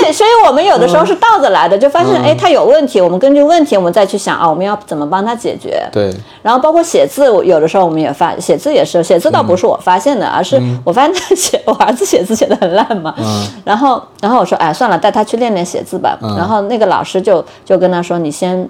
[0.03, 5.83] 对， 所以我们有的时候是倒着来的，就发现嗯哎，他有问题，我们根据问题，我们再去想啊，我们要怎么帮他解决。
[5.93, 13.15] 对，然后包括写字，我有的时候我们也发写字也是，写字倒不是我发现的，而是 我发现他写我儿子写字写的很烂嘛。
[13.19, 16.19] 嗯然后然后我说哎算了，带他去练练写字吧。
[16.37, 18.69] 然后那个老师就就跟他说，你先。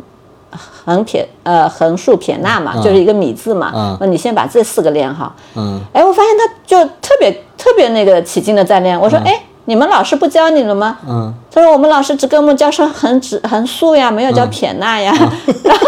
[0.85, 5.33] 横撇呃横竖撇捺嘛，就是一个米字嘛，嗯那你先把这四个练好。
[5.55, 9.01] 嗯，哎，我发现他就特别特别那个起劲的在练。
[9.01, 9.41] 我说，哎，
[9.71, 10.99] 你们老师不教你了吗？
[11.09, 15.15] 嗯，他说我们老师只给我们教成横直横竖呀，没有教撇捺呀。
[15.15, 15.87] 然后，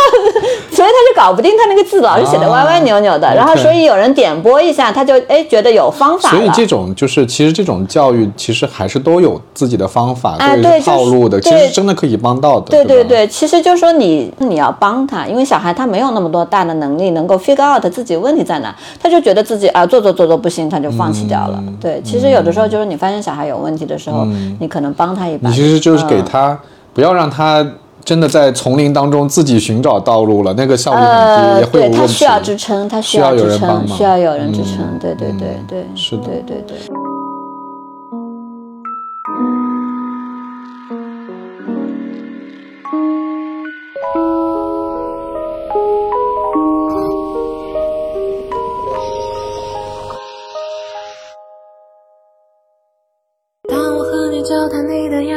[0.71, 3.27] 所以他就搞不定他那个字，老是写的歪歪扭扭的。
[3.27, 6.37] 啊然后，所以有人点拨一下，他就哎觉得有方法了。
[6.39, 12.67] 所以这种就是，其实这种教育其实还是都有自己的方法，哎对就是套路的，其实真的可以帮到的。
[12.71, 18.73] 对，对对对，其实就是说你你要帮他，因为小孩他没有那么多大的能力能够 figure out 自己问题在哪，
[19.03, 21.59] 他就觉得自己啊做做做做不行，他就放弃掉了。
[21.67, 24.27] 嗯对，其实有的时候就是你发现小孩有问题的时候，
[24.59, 25.49] 你可能帮他一把。
[25.49, 26.59] 你其实就是给嗯他，
[26.95, 27.67] 不要让他
[28.05, 32.15] 真的在丛林当中自己寻找道路了，那个效率很低，呃，也会有对，它问题。
[32.15, 37.02] 需要支撑，他需需要有支人帮忙撑，需要有人支嗯撑，对对对嗯对，是的对对对。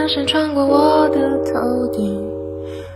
[0.06, 1.18] 眼神穿过我的
[1.52, 2.24] 头顶，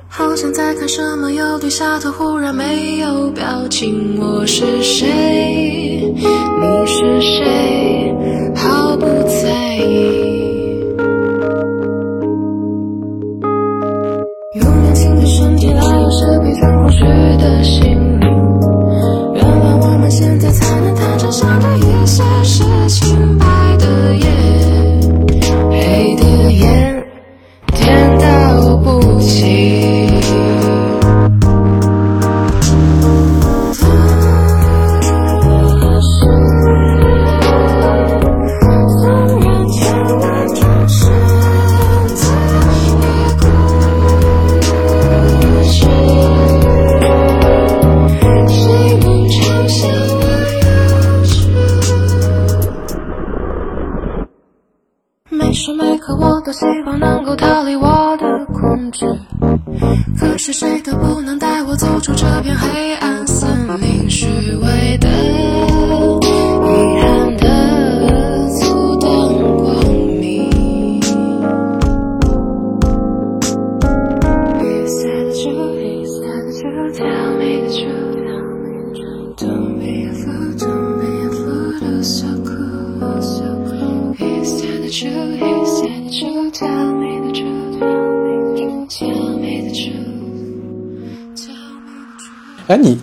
[0.07, 4.19] 好像在看什么，又低下头，忽然没有表情。
[4.21, 6.13] 我是谁？
[6.13, 8.15] 你是谁？
[8.55, 10.85] 毫不在意。
[14.53, 16.99] 用年轻的身体来有着疲倦过去
[17.41, 17.85] 的心
[18.19, 18.29] 灵。
[19.33, 23.45] 原来我们现在才能坦诚相的一些事情，白
[23.79, 24.27] 的夜，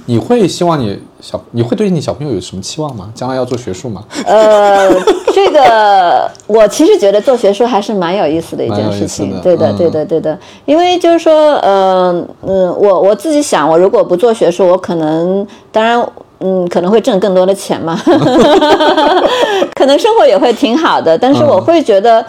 [0.07, 3.11] 你你会希望你小你会对你小朋友有什么期望吗？
[3.15, 4.03] 将来要做学术吗？
[4.25, 4.91] 呃，
[5.35, 10.39] 这个我其实觉得做学术还是蛮有意思的一件事情，对的，嗯对的，对的。
[10.65, 16.07] 因为就是说，嗯、嗯、我我自己想，我如果不做学术，我可能当然。
[16.41, 17.99] 嗯，可能会挣更多的钱嘛，
[19.75, 22.23] 可能生活也会挺好的，但是我会觉得，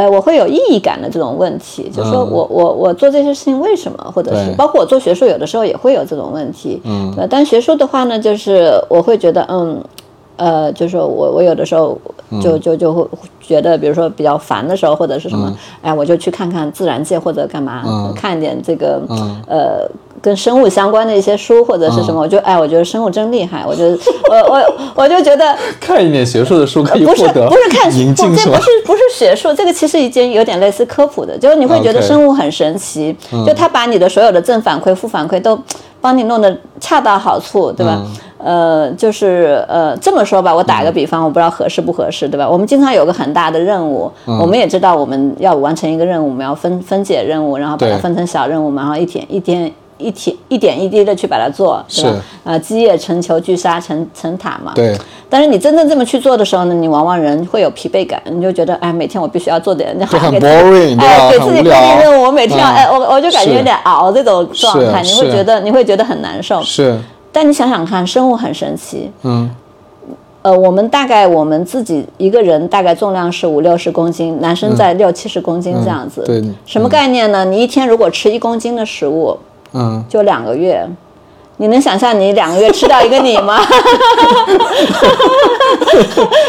[0.00, 2.30] 呃，我会有意义感的这种问题，就是说嗯。
[2.30, 7.14] 我我我做这些事情为什么，或者是包括我做学术，有的时候也会有这种问题，嗯。
[7.28, 9.84] 但学术的话呢，就是我会觉得，嗯，
[10.36, 11.98] 呃，就是说我我有的时候
[12.40, 13.06] 就就就会
[13.40, 18.14] 觉得，比如说比较烦的时候，或者是什么，哎，我就去看看自然界或者干嘛，嗯。
[18.14, 19.36] 看一点这个、嗯。
[19.48, 19.86] 呃
[20.22, 23.84] 跟生物相关的一些书或者是什么，我就哎，我觉得生物真厉害，我就
[24.30, 28.36] 我我我就觉得 看一点学术的书可以不是获得不是看 这不？
[28.36, 28.50] 是
[28.86, 33.16] 不是学术，这个其实已经有点类似科普的，就是你会觉得生物很神奇，
[33.46, 35.58] 就它把你的所有的正反馈、负反馈都
[36.00, 38.02] 帮你弄得恰到好处，对吧？
[38.42, 42.48] 呃，就是呃这么说吧，我打个比方，我不知道合适不合适，对吧？
[42.48, 49.70] 我们经常有个很大的任务，我们也知道我们要完成一个任务，我们要分分解任务，然后把它分成小任务嘛，然后一天一天。
[50.00, 52.04] 一天一点一滴的去把它做，是。
[52.04, 52.10] 吧？
[52.10, 52.20] 是？
[52.42, 54.72] 呃，基业成球，聚沙成成塔嘛。
[54.74, 54.96] 对，
[55.28, 61.78] 但是你真正这么去做的时候呢，你往往人会有疲惫感，你就觉得哎，每天我必须要做点，就很 boring，对哎，给自己很无聊。
[61.78, 62.74] 规定任务，我每天要、嗯。
[62.74, 66.62] 哎，我我就感觉有点熬这种状态，你会觉得你会觉得很难受。
[66.62, 66.98] 是，
[67.30, 69.50] 但你想想看，生物很神奇，嗯。
[70.42, 76.22] 呃，我们大概我们自己一个人大概重量是五六十公斤，男生在六七十公斤这样子。
[76.24, 76.42] 对。
[76.64, 77.44] 什么概念呢？
[77.44, 79.36] 你一天如果吃一公斤的食物，
[79.72, 80.84] 嗯，就两个月。
[81.56, 83.58] 你能想象你两个月吃掉一个你吗？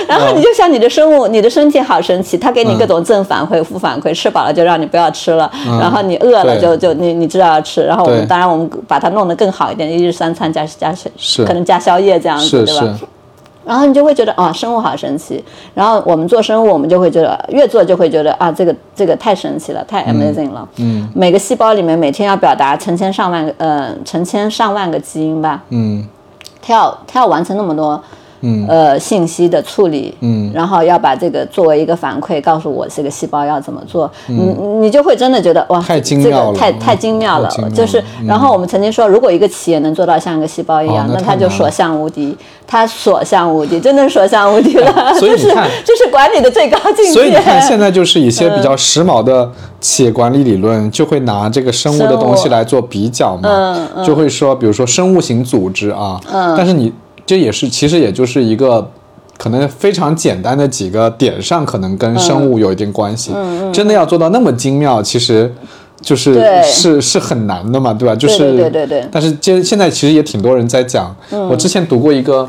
[0.08, 5.52] 然后你就像你的生物，你的身体好神奇，它给你各种正反馈、负反馈，吃饱了就让你不要吃了，
[5.82, 11.44] 然后你饿了就就你你知道要吃，然后我们当然我们把它弄得更好一点，一日三餐加加是。
[11.44, 12.80] 可能加宵夜这样子，对吧？
[12.98, 13.06] 是，
[13.66, 15.44] 然后你就会觉得啊，生物好神奇。
[15.74, 20.68] 然后我们做生物，我们就会觉得越做就会觉得啊，这个这个太神奇了，太 amazing 了。
[20.78, 26.08] 嗯，每个细胞里面每天要表达成千上万个呃成千上万个基因吧，嗯
[26.62, 28.02] 它要它要完成那么多。
[28.42, 28.66] 嗯。
[28.68, 30.52] 呃，信息的处理，嗯。
[30.54, 36.58] 然后要把这个作为一个反馈，告诉我这个细胞要怎么做，你你就会真的觉得哇，嗯太精这妙了。
[36.58, 37.50] 太太精妙了。
[37.74, 42.36] 就是，然后我们曾经说，如果一个企业能做到像一个细胞一样，哦那那它就所向无敌，
[42.66, 44.74] 它所向无敌，真的是所向无敌。
[44.78, 45.14] 了。
[45.16, 47.12] 所以你看 这是管理的最高境界。
[47.12, 53.50] 所以你看，现在就是一些比嗯较时髦的企业管理理论，就会拿这个生物的东西来做比较嘛，
[53.96, 56.20] 嗯就会说，比如说生物型组织啊，
[56.58, 56.92] 但是你
[57.26, 58.90] 这也是其实也就是一个。
[59.38, 63.32] 可能非常简单的几个点上，可能跟生物有一定关系。
[63.74, 65.52] 真的要做到那么精妙，其实
[66.00, 68.16] 就是是是很难的嘛，对吧？
[68.16, 71.16] 就是对对对但是现现在其实也挺多人在讲，
[71.50, 72.48] 我之前读过一个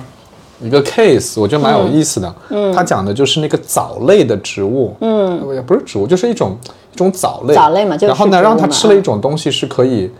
[0.60, 2.34] 一个 case，我觉得蛮有意思的。
[2.50, 6.54] 嗯，他讲的就是那个藻类的植物，嗯，也不是植物，就是一种
[6.92, 7.54] 一种藻类。
[7.54, 10.10] 藻类嘛就是然后呢，让他吃了一种东西是可以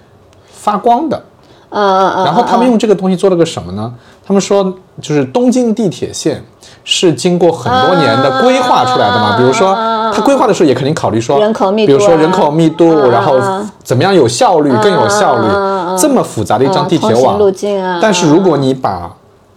[0.51, 1.23] 发光的。
[1.73, 2.25] 嗯。
[2.25, 3.93] 然后他们用这个东西做了个什么呢？
[4.25, 6.43] 他们说，就是东京地铁线
[6.85, 9.37] 是经过很多年的规划出来的嘛。
[9.37, 9.75] 比如说，
[10.15, 15.47] 他规划的时候也肯定考虑说人口密度啊比如说人口密度，嗯然后嗯怎么样有效率，更有效率。
[15.99, 19.11] 这么复杂的一张地铁网路径啊，但是如果你把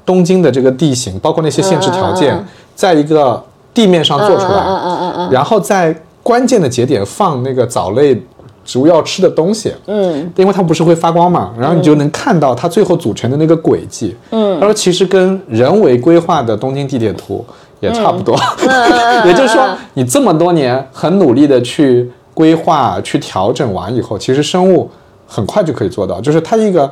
[0.06, 2.46] 东京的这个地形，包括那些限制条件，
[2.76, 3.42] 在一个
[3.74, 8.22] 地面上做出来，然后在关键的节点放那个藻类
[8.66, 14.16] 植物要吃的东西，嗯，因为它不是会发光嘛，然后你就能看到它最后组成的那个轨迹。
[14.32, 17.46] 嗯，他说其实跟人为规划的东京地铁图
[17.80, 18.36] 也差不多，
[19.26, 19.64] 也就是说
[19.94, 24.90] 你这么多年很努力的去规划、去调整完以后，其实生物
[25.28, 26.92] 很快就可以做到，就是它一个。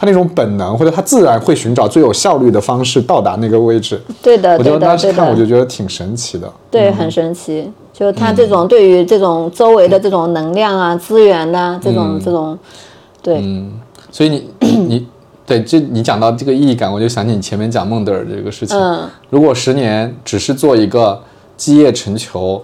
[0.00, 6.48] 它那种本能或者它自然会寻找最有效率的方式到达那个位置，对的，我就对的，对当时看我就，觉得挺神奇的。
[6.70, 7.68] 对，很神奇。
[7.98, 12.56] 就他这种对于这种周围的这种能量啊、资源呐，这种这种，
[13.20, 13.72] 对，嗯
[14.12, 15.06] 所以你你
[15.44, 18.78] 对这你讲到这个意义感，我就想起你前面讲孟德尔这个事情。
[18.78, 21.20] 嗯如果十年只是做一个
[21.56, 22.62] 基业成球、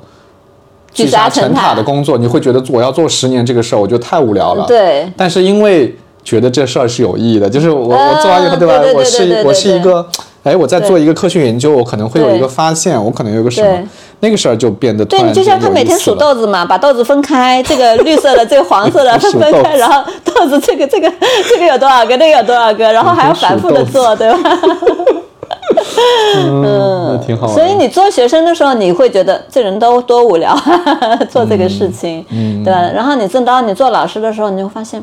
[0.93, 4.66] 聚聚沙成成塔塔的工作，你会觉得我要做十年这个事儿，我就太无聊了。。
[4.66, 8.74] 对，但是因为觉得这事儿是有意义的，就是我、嗯我做完以后，对吧？
[8.95, 10.07] 我是我是一个，
[10.45, 13.89] 哎，我在做一个科学研究，我可能会有一个发现，我可能有个什么，
[14.21, 21.11] 那个事儿就变得突对然你就像他每天数豆子嘛，把豆子分开，这个绿色的，这个黄色的 数分开，然后豆子这个这个
[21.49, 24.39] 这个有多少个，那个有多少个，然后还要反复的做，对吧？
[26.37, 27.49] 嗯，那挺好。
[27.49, 30.55] 所以你做学生的时候，你会觉得这人都多无聊，
[31.31, 32.81] 做这个事情，嗯对吧？
[32.95, 35.03] 然后你正当你做老师的时候，你就发现。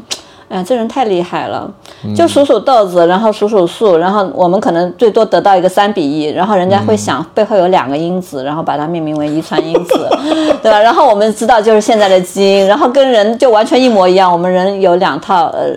[0.52, 1.70] 哎呀，这人太厉害了，
[2.04, 10.08] 嗯就数数豆子，然后数数数，然后我们可能最多得到一个三比一，然后人家会想背后有两个因子，然后把它命名为遗传因子，
[10.62, 10.80] 对吧？
[10.80, 15.70] 然后我们知道就是现在的基因，然后跟人就完全一模一样，我们人有两套呃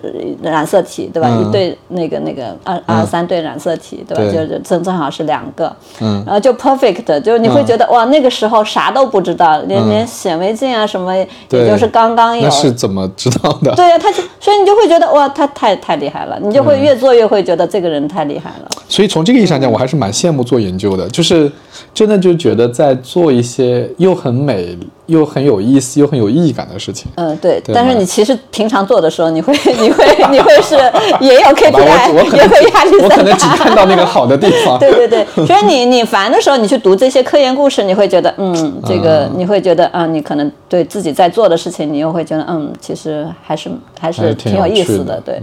[0.42, 1.28] 染色体，对吧？
[1.30, 4.22] 嗯一对那个那个二二三对染色体，对吧？
[4.24, 12.50] 对就就正正好是两个，嗯然后就 perfect，就是你会觉得、哇，那个时候啥都不知道，连、连显微镜啊什么，也就是刚刚有那。
[12.50, 13.72] 是怎么知道的？
[13.76, 18.68] 对呀、他就所以你就会觉得哇，他太太厉害了，你就会越做越会觉得这个人太厉害了。
[18.88, 21.52] 所以从这个意义上讲，我还是蛮羡慕做研究的，就是
[21.92, 24.74] 真的就觉得在做一些又很美、
[25.06, 27.10] 又很有意思、又很有意义感的事情。
[27.16, 27.60] 嗯，对。
[27.64, 30.74] 对但是你其实平常做的时候，你会 你会你会是
[31.20, 33.46] 也有 KPI，也会压力山我可能只。
[33.54, 34.78] 看到那个好的地方。
[34.80, 43.68] 对对对，所以你你烦的时候，你去读这些科研故事，你会觉得，嗯，这个你会觉得啊，你可能对自己在做的事情，你又会觉得，嗯，其实还是
[44.00, 45.40] 还还是是挺挺有意思的，对，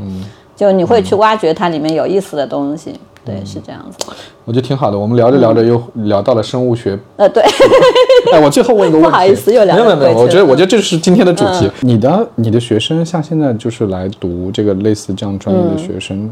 [0.56, 2.94] 就你会去挖掘它里面有意思的东西，
[3.24, 3.98] 对，是这样子。
[4.46, 4.98] 我觉得挺好的。
[4.98, 6.98] 我们聊着聊着又聊到了生物学。
[7.18, 7.44] 呃，对，
[8.34, 11.70] 哎，我最后问一个问题，不好意思又聊没有没有没有，我觉得我觉得这是今天的主题。
[11.82, 16.32] 你的你的学生像现在就是来读这个类似这样专业的学生，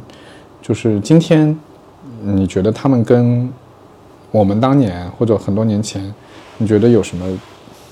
[0.61, 1.55] 就是今天
[2.23, 3.47] 你觉得他们跟
[4.31, 6.13] 我们当年或者很多年前，
[6.57, 7.25] 你觉得有什么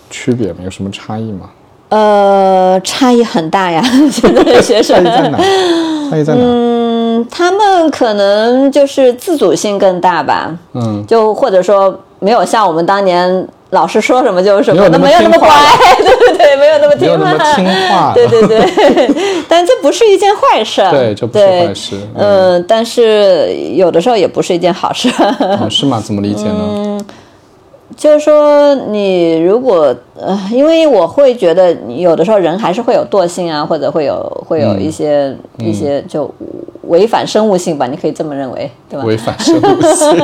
[0.09, 0.63] 区别没？
[0.63, 1.49] 有什么差异吗？
[1.89, 3.81] 呃，差异很大呀，
[4.11, 5.37] 现在的学生差异在哪？
[6.09, 6.41] 差异在哪？
[7.17, 15.47] 嗯，他们可能就是自主性更大吧，嗯，就或者说没有像我们当年老师说什么就是什么，没有那么没有那么听话。
[15.47, 18.13] 乖， 对对对，没有那么听话，听话。
[18.13, 19.15] 对 对对，
[19.47, 21.95] 但这不是一件坏事，对这不是坏事。
[22.15, 25.09] 嗯、呃，但是有的时候也不是一件好事，
[25.59, 26.01] 哦是吗？
[26.03, 26.55] 怎么理解呢？
[26.59, 27.05] 嗯呢？
[27.95, 36.29] 就是说，你如果呃，因为我会觉得，有的时候人还是会有惰性啊，或者会有会有一些、一些就
[36.87, 39.05] 违反生物性吧，你可以这么认为，对吧？
[39.05, 40.17] 违反生物性，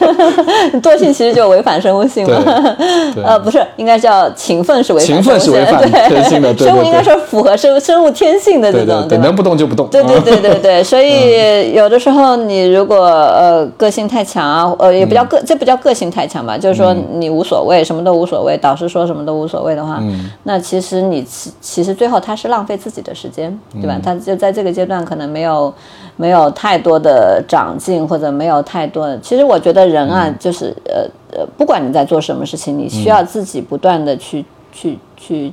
[0.80, 2.76] 惰性其实就违反生物性对了。
[3.14, 6.08] 对呃，不是，应该叫勤奋是违反勤奋是生物违反 对。
[6.08, 9.86] 天性的生物应该对是符合生生物天性的这种，对能不动就不动。
[9.88, 20.02] 对对嗯对对对， 所以有的时候你如果呃个性太强啊，呃也不叫个，这不叫个性太强吧，就是说你无所谓，什么都无所谓，导师说什么都无所谓的话，
[20.44, 23.96] 那其实你其其实最后他是浪费自己的时间，对吧？
[24.02, 25.72] 他就在这个阶段可能没有
[26.20, 35.50] 没有太多的长进，或者没有太多的，其实我觉得人啊，就是呃呃，不管你在做什么事情，你需要自己不断的去去去。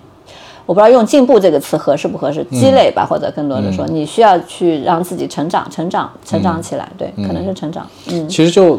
[0.65, 6.91] 我不知道用“进步”这个词合适不合适，积累吧，或者更多的说，你需要去让自己成长、成长、成长起来。
[6.97, 7.87] 对，可能是成长。
[8.11, 8.77] 嗯，其实就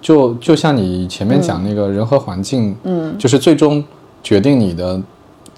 [0.00, 3.84] 就就像你前面讲那个人和环境，嗯，就是最终
[4.20, 5.00] 决定你的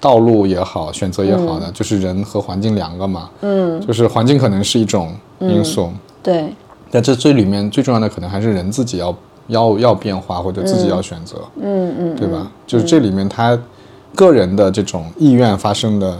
[0.01, 3.29] 道路也好，选择也好的，就是人和环境两个嘛。
[3.41, 5.91] 嗯，就是环境可能是一种因素，
[6.23, 6.53] 对，
[6.89, 9.15] 但这最里面最重要的可能还是人自己要
[9.47, 12.51] 要要变化或者自己要选择，嗯嗯，对吧？
[12.65, 13.57] 就是这里面他
[14.15, 16.17] 个人的这种意愿发生的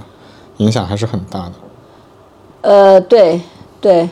[0.58, 1.52] 影响还是很大的。
[2.62, 3.42] 呃，对
[3.82, 4.08] 对，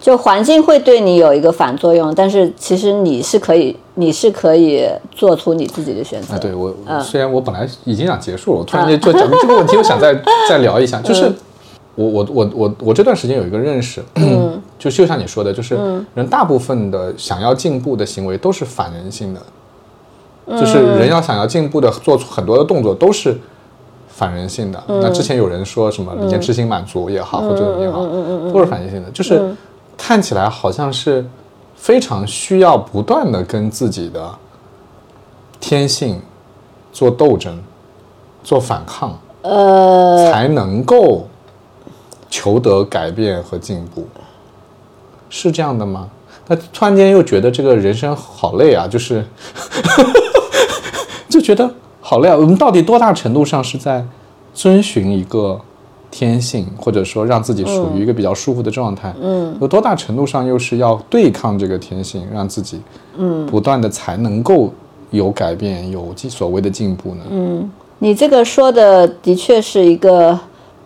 [0.00, 6.34] 就环境会对你有一个反作用，但是其实你是可以，你是可以做出你自己的选择。
[6.34, 6.98] 啊，对我、嗯。
[7.02, 10.14] 虽然我本来已经想结束了，我突然间就讲这个问题，我想再
[10.48, 11.30] 再聊一下，就是
[11.94, 15.76] 我我我我我这段时间有一个认识，嗯， 就就像你说的，就是
[16.14, 23.36] 人大部分的想要进步的行为都是反人性的，就是人要想要进步的做出很多的动作都是。
[24.12, 28.04] 反人性的，那之前有人说什么延迟性满足也好，或者怎么也好，
[28.52, 29.40] 都是反人性的，就是
[30.02, 31.24] 看起来好像是
[31.76, 34.34] 非常需要不断的跟自己的
[35.60, 36.20] 天性
[36.90, 37.62] 做斗争、
[38.42, 41.28] 做反抗，呃，才能够
[42.30, 44.08] 求得改变和进步，
[45.28, 46.08] 是这样的吗？
[46.46, 49.24] 那突然间又觉得这个人生好累啊，就是
[51.28, 51.70] 就觉得
[52.00, 52.34] 好累啊。
[52.34, 54.04] 我们到底多大程度上是在
[54.54, 55.60] 遵循一个
[56.10, 59.14] 天性，或者说让自己处于一个比较舒服的状态？
[59.20, 62.80] 嗯，有多大程度上又是要对抗这个天性，让自己
[63.16, 64.72] 嗯不断的才能够
[65.10, 67.22] 有改变，有所谓的进步呢？
[67.30, 67.70] 嗯。
[68.02, 70.38] 你这个说的的确是一个，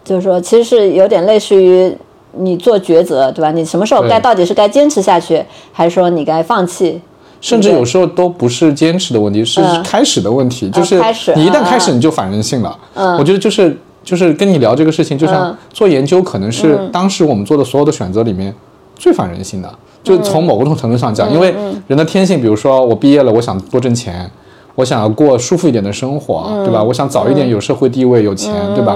[0.04, 1.96] 就是说，其实是有点类似于
[2.32, 3.52] 你做抉择，对吧？
[3.52, 7.00] 你什么时候该到底是该坚持下去，还是说你该放弃？
[7.40, 10.68] 甚至有时候都不是坚持的问题，是嗯开始的问题。
[10.70, 10.96] 就是
[11.36, 12.76] 你一旦嗯开始，你就反人性了。
[12.94, 15.56] 嗯我觉得就是就是跟你聊这个事情，就像嗯。
[15.72, 18.54] 做研究，可能是当时我们做的所有的选择里面
[18.94, 19.74] 最反人性的。
[20.02, 21.54] 就从某种程度上讲，因为
[21.86, 24.30] 人的天性，比如说我毕业了，我想多挣钱，
[24.74, 26.82] 我想要过舒服一点的生活，对吧？
[26.82, 28.94] 我想早一点有社会地位、有钱，对吧？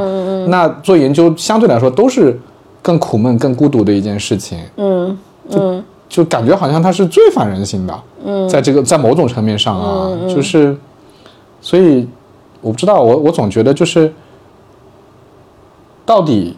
[0.49, 2.39] 那做研究相对来说都是
[2.83, 4.59] 更苦闷、更孤独的一件事情。
[4.77, 5.19] 嗯
[5.51, 5.85] 嗯。
[6.09, 7.95] 就感觉好像它是最反人性的，
[8.25, 10.75] 嗯，在这个在某种层面上啊，就是，
[11.61, 12.09] 所以
[12.63, 14.11] 我不知道，我我总觉得就是，
[16.09, 16.57] 到底，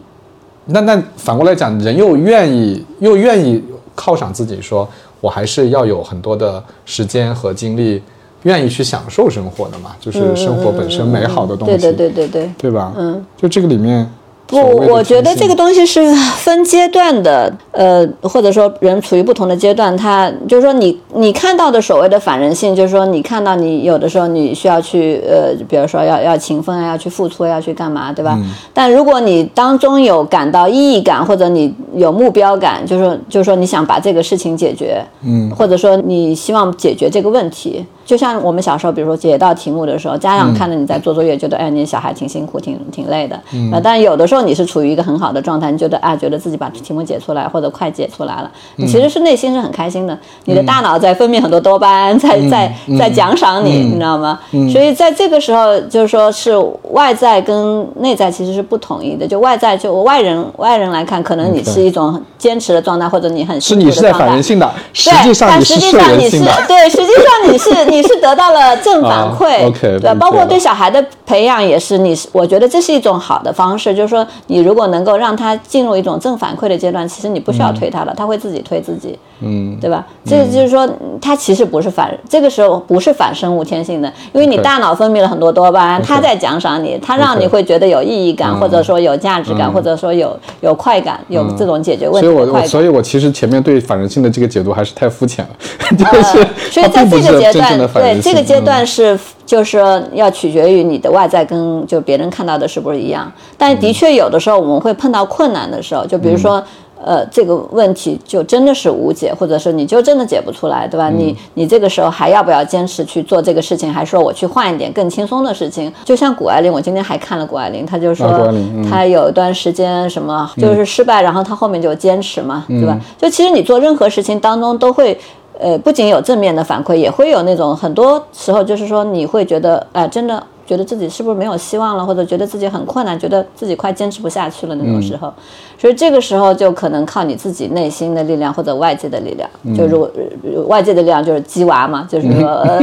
[0.67, 3.61] 那那反过来讲，人又愿意又愿意
[3.97, 4.87] 犒赏自己说，
[5.19, 8.01] 我还是要有很多的时间和精力，
[8.43, 12.51] 愿意去享受生活的嘛，就是生活本身美好的东西，对对对对对。
[12.57, 12.93] 对吧？
[12.97, 14.09] 嗯，就这个里面
[14.51, 28.35] 不，我觉得这个东西是分阶段的，呃，或者说人处于不同的阶段，他就是说你你看到的所谓的反人性，就是说你看到你有的时候你需要去呃，比如说要要勤奋啊，要去付出，要去干嘛，对吧？
[28.37, 54.39] 嗯但如果你当中有感到意义感，或者你有目标感，就是说就是说你想把这个事情解决，嗯，或者说你希望解决这个问题，就像我们小时候，比如说解到题目的时候，家长看着你在做作业，觉得哎，你小孩挺辛苦，挺挺累的，嗯、但有的时候你是处于一个很好的状态，你觉得啊，觉得自己把题目解出来或者快解出来了，你其实是内心是很开心的，你的大脑在分泌很多多巴胺，在在在奖赏你，你知道吗？
[54.71, 56.51] 所以在这个时候，就是说是
[56.91, 66.41] 外在跟内在其实是不统一的，就外在就外人外人来看，可能你是一种很坚持的状态，或者你很是你是在反人性的，实对，际上但你是实际上你是。
[66.67, 80.05] 对，实际上你是你是得到了正反啊馈 对包括对小孩的培养也是，你是我觉得这是一种好的方式，就是说你如果能够让他进入一种正反馈的阶段，其实你不需要推他了，他会自己推自己，嗯，对吧？
[80.23, 80.87] 这个就是说，
[81.19, 88.59] 它其实不是反，这个时候不是反生物天性的，因为你大脑分泌了很多多巴胺，它在奖赏你，它让你会觉得有意义感，嗯。
[88.59, 89.73] 或者说有价值感，嗯。
[89.73, 92.69] 或者说有有快感，有这种解决问题所以我我题的快感。
[92.69, 98.65] 所以我其实前面对反人性的这个解读还是太肤浅了，就呃是所以在这个阶段对这个阶嗯。
[98.65, 103.31] 段是，就是说要取决于你的外在跟就别人看到的是不是一样。
[103.57, 106.63] 但的确有的时候我们会碰到困难的时候，就比如说。
[107.05, 111.09] 嗯呃，这个问题就真的是无解，或者是你就真的解不出来，对吧？
[111.09, 115.91] 嗯你你这个时候还要不要坚持去做这个事情，还说我去换一点更轻松的事情？
[116.05, 118.53] 就像谷爱凌，我今天还看了谷爱凌，她就说
[118.89, 122.99] 她有一段时间什么就是失败，然后她后面就坚持嘛，对嗯吧？
[123.17, 125.17] 就其实你做任何事情当中都会。
[125.59, 130.41] 呃，不仅有正面的反馈，也会有那种很多时候就是说你会觉得，哎、真的
[130.71, 135.33] 觉得自己是不是没有希望了，或者觉得自己很困难，觉得自己快坚持不下去了那种时候，
[135.77, 142.79] 所以这个时候就可能靠你自己内心的力量或者外界的力量，就如果、呃外界的力量就是鸡娃嘛，就是说，呃，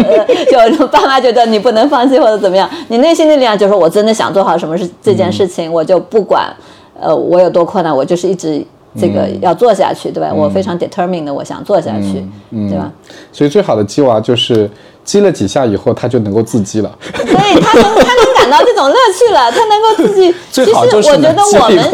[0.54, 6.54] 呃 就爸妈觉得你不能放弃或者怎么样，你内心的力量就是我真的想做好什么事这件事情，我就不管，
[7.00, 8.62] 呃，我有多困难，我就是一直。
[8.98, 10.32] 这个要做下去，对吧？
[10.34, 12.90] 我非常 determined 的，我想做下去，对吧？
[13.30, 14.68] 所以最好的鸡娃就是
[15.08, 16.90] 击了几下以后，他就能够自击了。
[17.14, 20.34] 所以他能他能感到这种乐趣了，他能够自己。
[20.52, 21.42] 就是能我觉得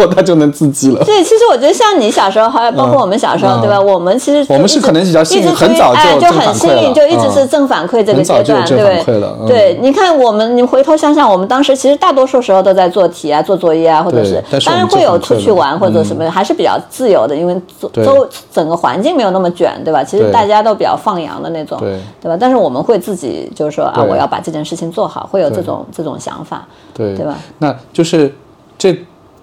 [0.00, 1.04] 我们它就能自击了。
[1.04, 3.78] 对，其实我觉得像你小时候，还有包括我们小时候，嗯对吧？
[3.80, 9.04] 我们其实就我们是可能比较幸运很早就哎就很幸运，就一直是嗯正反馈这个阶段，对
[9.46, 20.02] 对，你看我们，你回头想想，我们当时其实大多数时候都在做题啊、做作业啊，或者是是当然会有出去玩或者什么，还是比较自由的，因为周周整个环境没有那么卷，对吧？
[20.02, 22.36] 其实大家都比较放羊的那种，对对吧？
[22.40, 27.14] 但是我们会自己就是说啊，我要把这件事情做好，会有这种这种想法，对。
[27.14, 27.36] 对吧？
[27.58, 28.34] 那就是
[28.78, 28.98] 这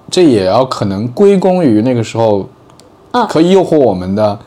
[0.09, 2.47] 这也要可能归功于那个时候，
[3.11, 3.27] 嗯。
[3.27, 4.37] 可以诱惑我们的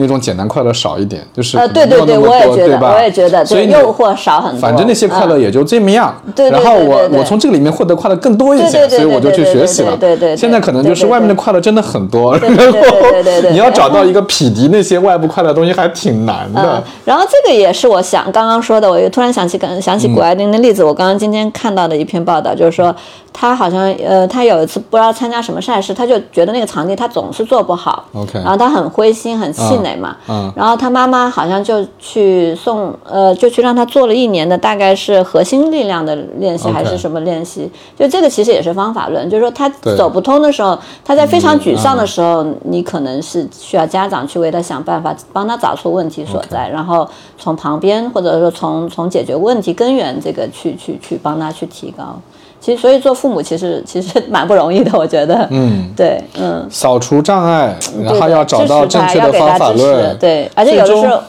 [0.00, 4.60] 那种简单快乐少一点，就是呃，对对对，我也觉得，我也觉得，所以诱惑少很多。
[4.60, 6.14] 反正那些快乐嗯也就这么样。
[6.36, 9.96] 对对然后我我从这个里面获得快乐更多一些，所以我就去学习了。
[9.96, 20.84] 对对现在可能就是外面的快乐真的很多，然后对对对对对你要找到一个匹敌那些外部快乐的东西还挺难嗯的。，然后这个也是我想刚刚说的，我又突然想起，刚想起谷爱凌的例子。
[20.84, 22.94] 我刚刚今天看到的一篇报道，就是说
[23.40, 30.16] 他好像呃，他有一次不知道参加什么赛事，他就觉得那个场地他总是做不好 OK 然后他很灰心，很气馁嘛。
[30.28, 37.70] 嗯然后他妈妈好像就去送呃，就去让他做了一年的大概是核心力量的练习还是什么练习？
[37.96, 47.08] 就这个其实也是方法论，就是说他走不通的时候，他在非常沮丧的时候，你可能是需要家长去为他想办法，帮他找出问题所在，然后
[47.38, 52.20] 从旁边或者说从从解决问题根源这个去去去帮他去提高。
[52.60, 55.46] 其实，所以做父母其实 其实蛮不容易的， 我觉得。
[55.50, 61.20] 嗯，对，嗯，扫除障碍，然后要找到正确的方法论，对，而且有的时候，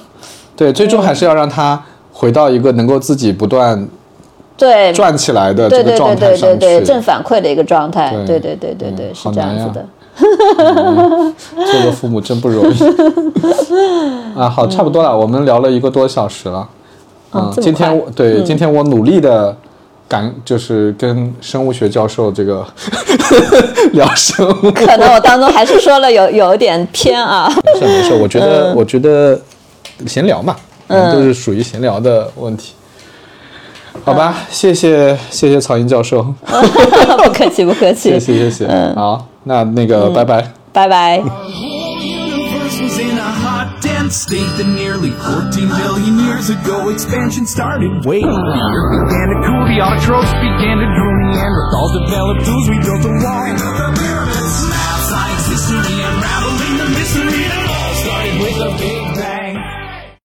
[0.56, 3.88] 对，最终还是要让他回到一个能够自己不断
[4.58, 6.86] 对，转起来的这个状态上对对，去。
[6.86, 9.86] 正反馈的一个状态，对对对对对是这样子的。
[11.72, 12.78] 做个父母真不容易
[14.38, 14.50] 啊！
[14.50, 16.68] 好，差不多了，我们聊了一个多小时了。
[17.32, 19.56] 嗯，今天我对、今天我努力的
[20.10, 22.66] 感就是跟生物学教授这个
[23.93, 27.47] 聊生物，可能我当中还是说了有有一点偏啊。
[27.80, 29.39] 没事没事，我觉得、我觉得
[30.07, 30.55] 闲聊嘛，
[30.88, 32.74] 嗯，都是属于闲聊的问题。
[34.03, 36.24] 好吧，谢谢谢谢曹英教授，
[37.24, 38.20] 不客气，不客气谢。
[38.20, 38.66] 谢谢谢。
[38.66, 40.51] 嗯好，那那个、拜拜。
[40.74, 41.22] 拜拜。
[44.10, 48.05] Hot, state that nearly 14 billion years ago expansion started.
[48.05, 52.78] Wait, the earth began to cool, the autotrophs began to drool, Neanderthals developed tools, we
[52.80, 53.45] built a wall.
[53.53, 58.99] The pyramids, math, science, history, unraveling the mystery that all started with a big bang.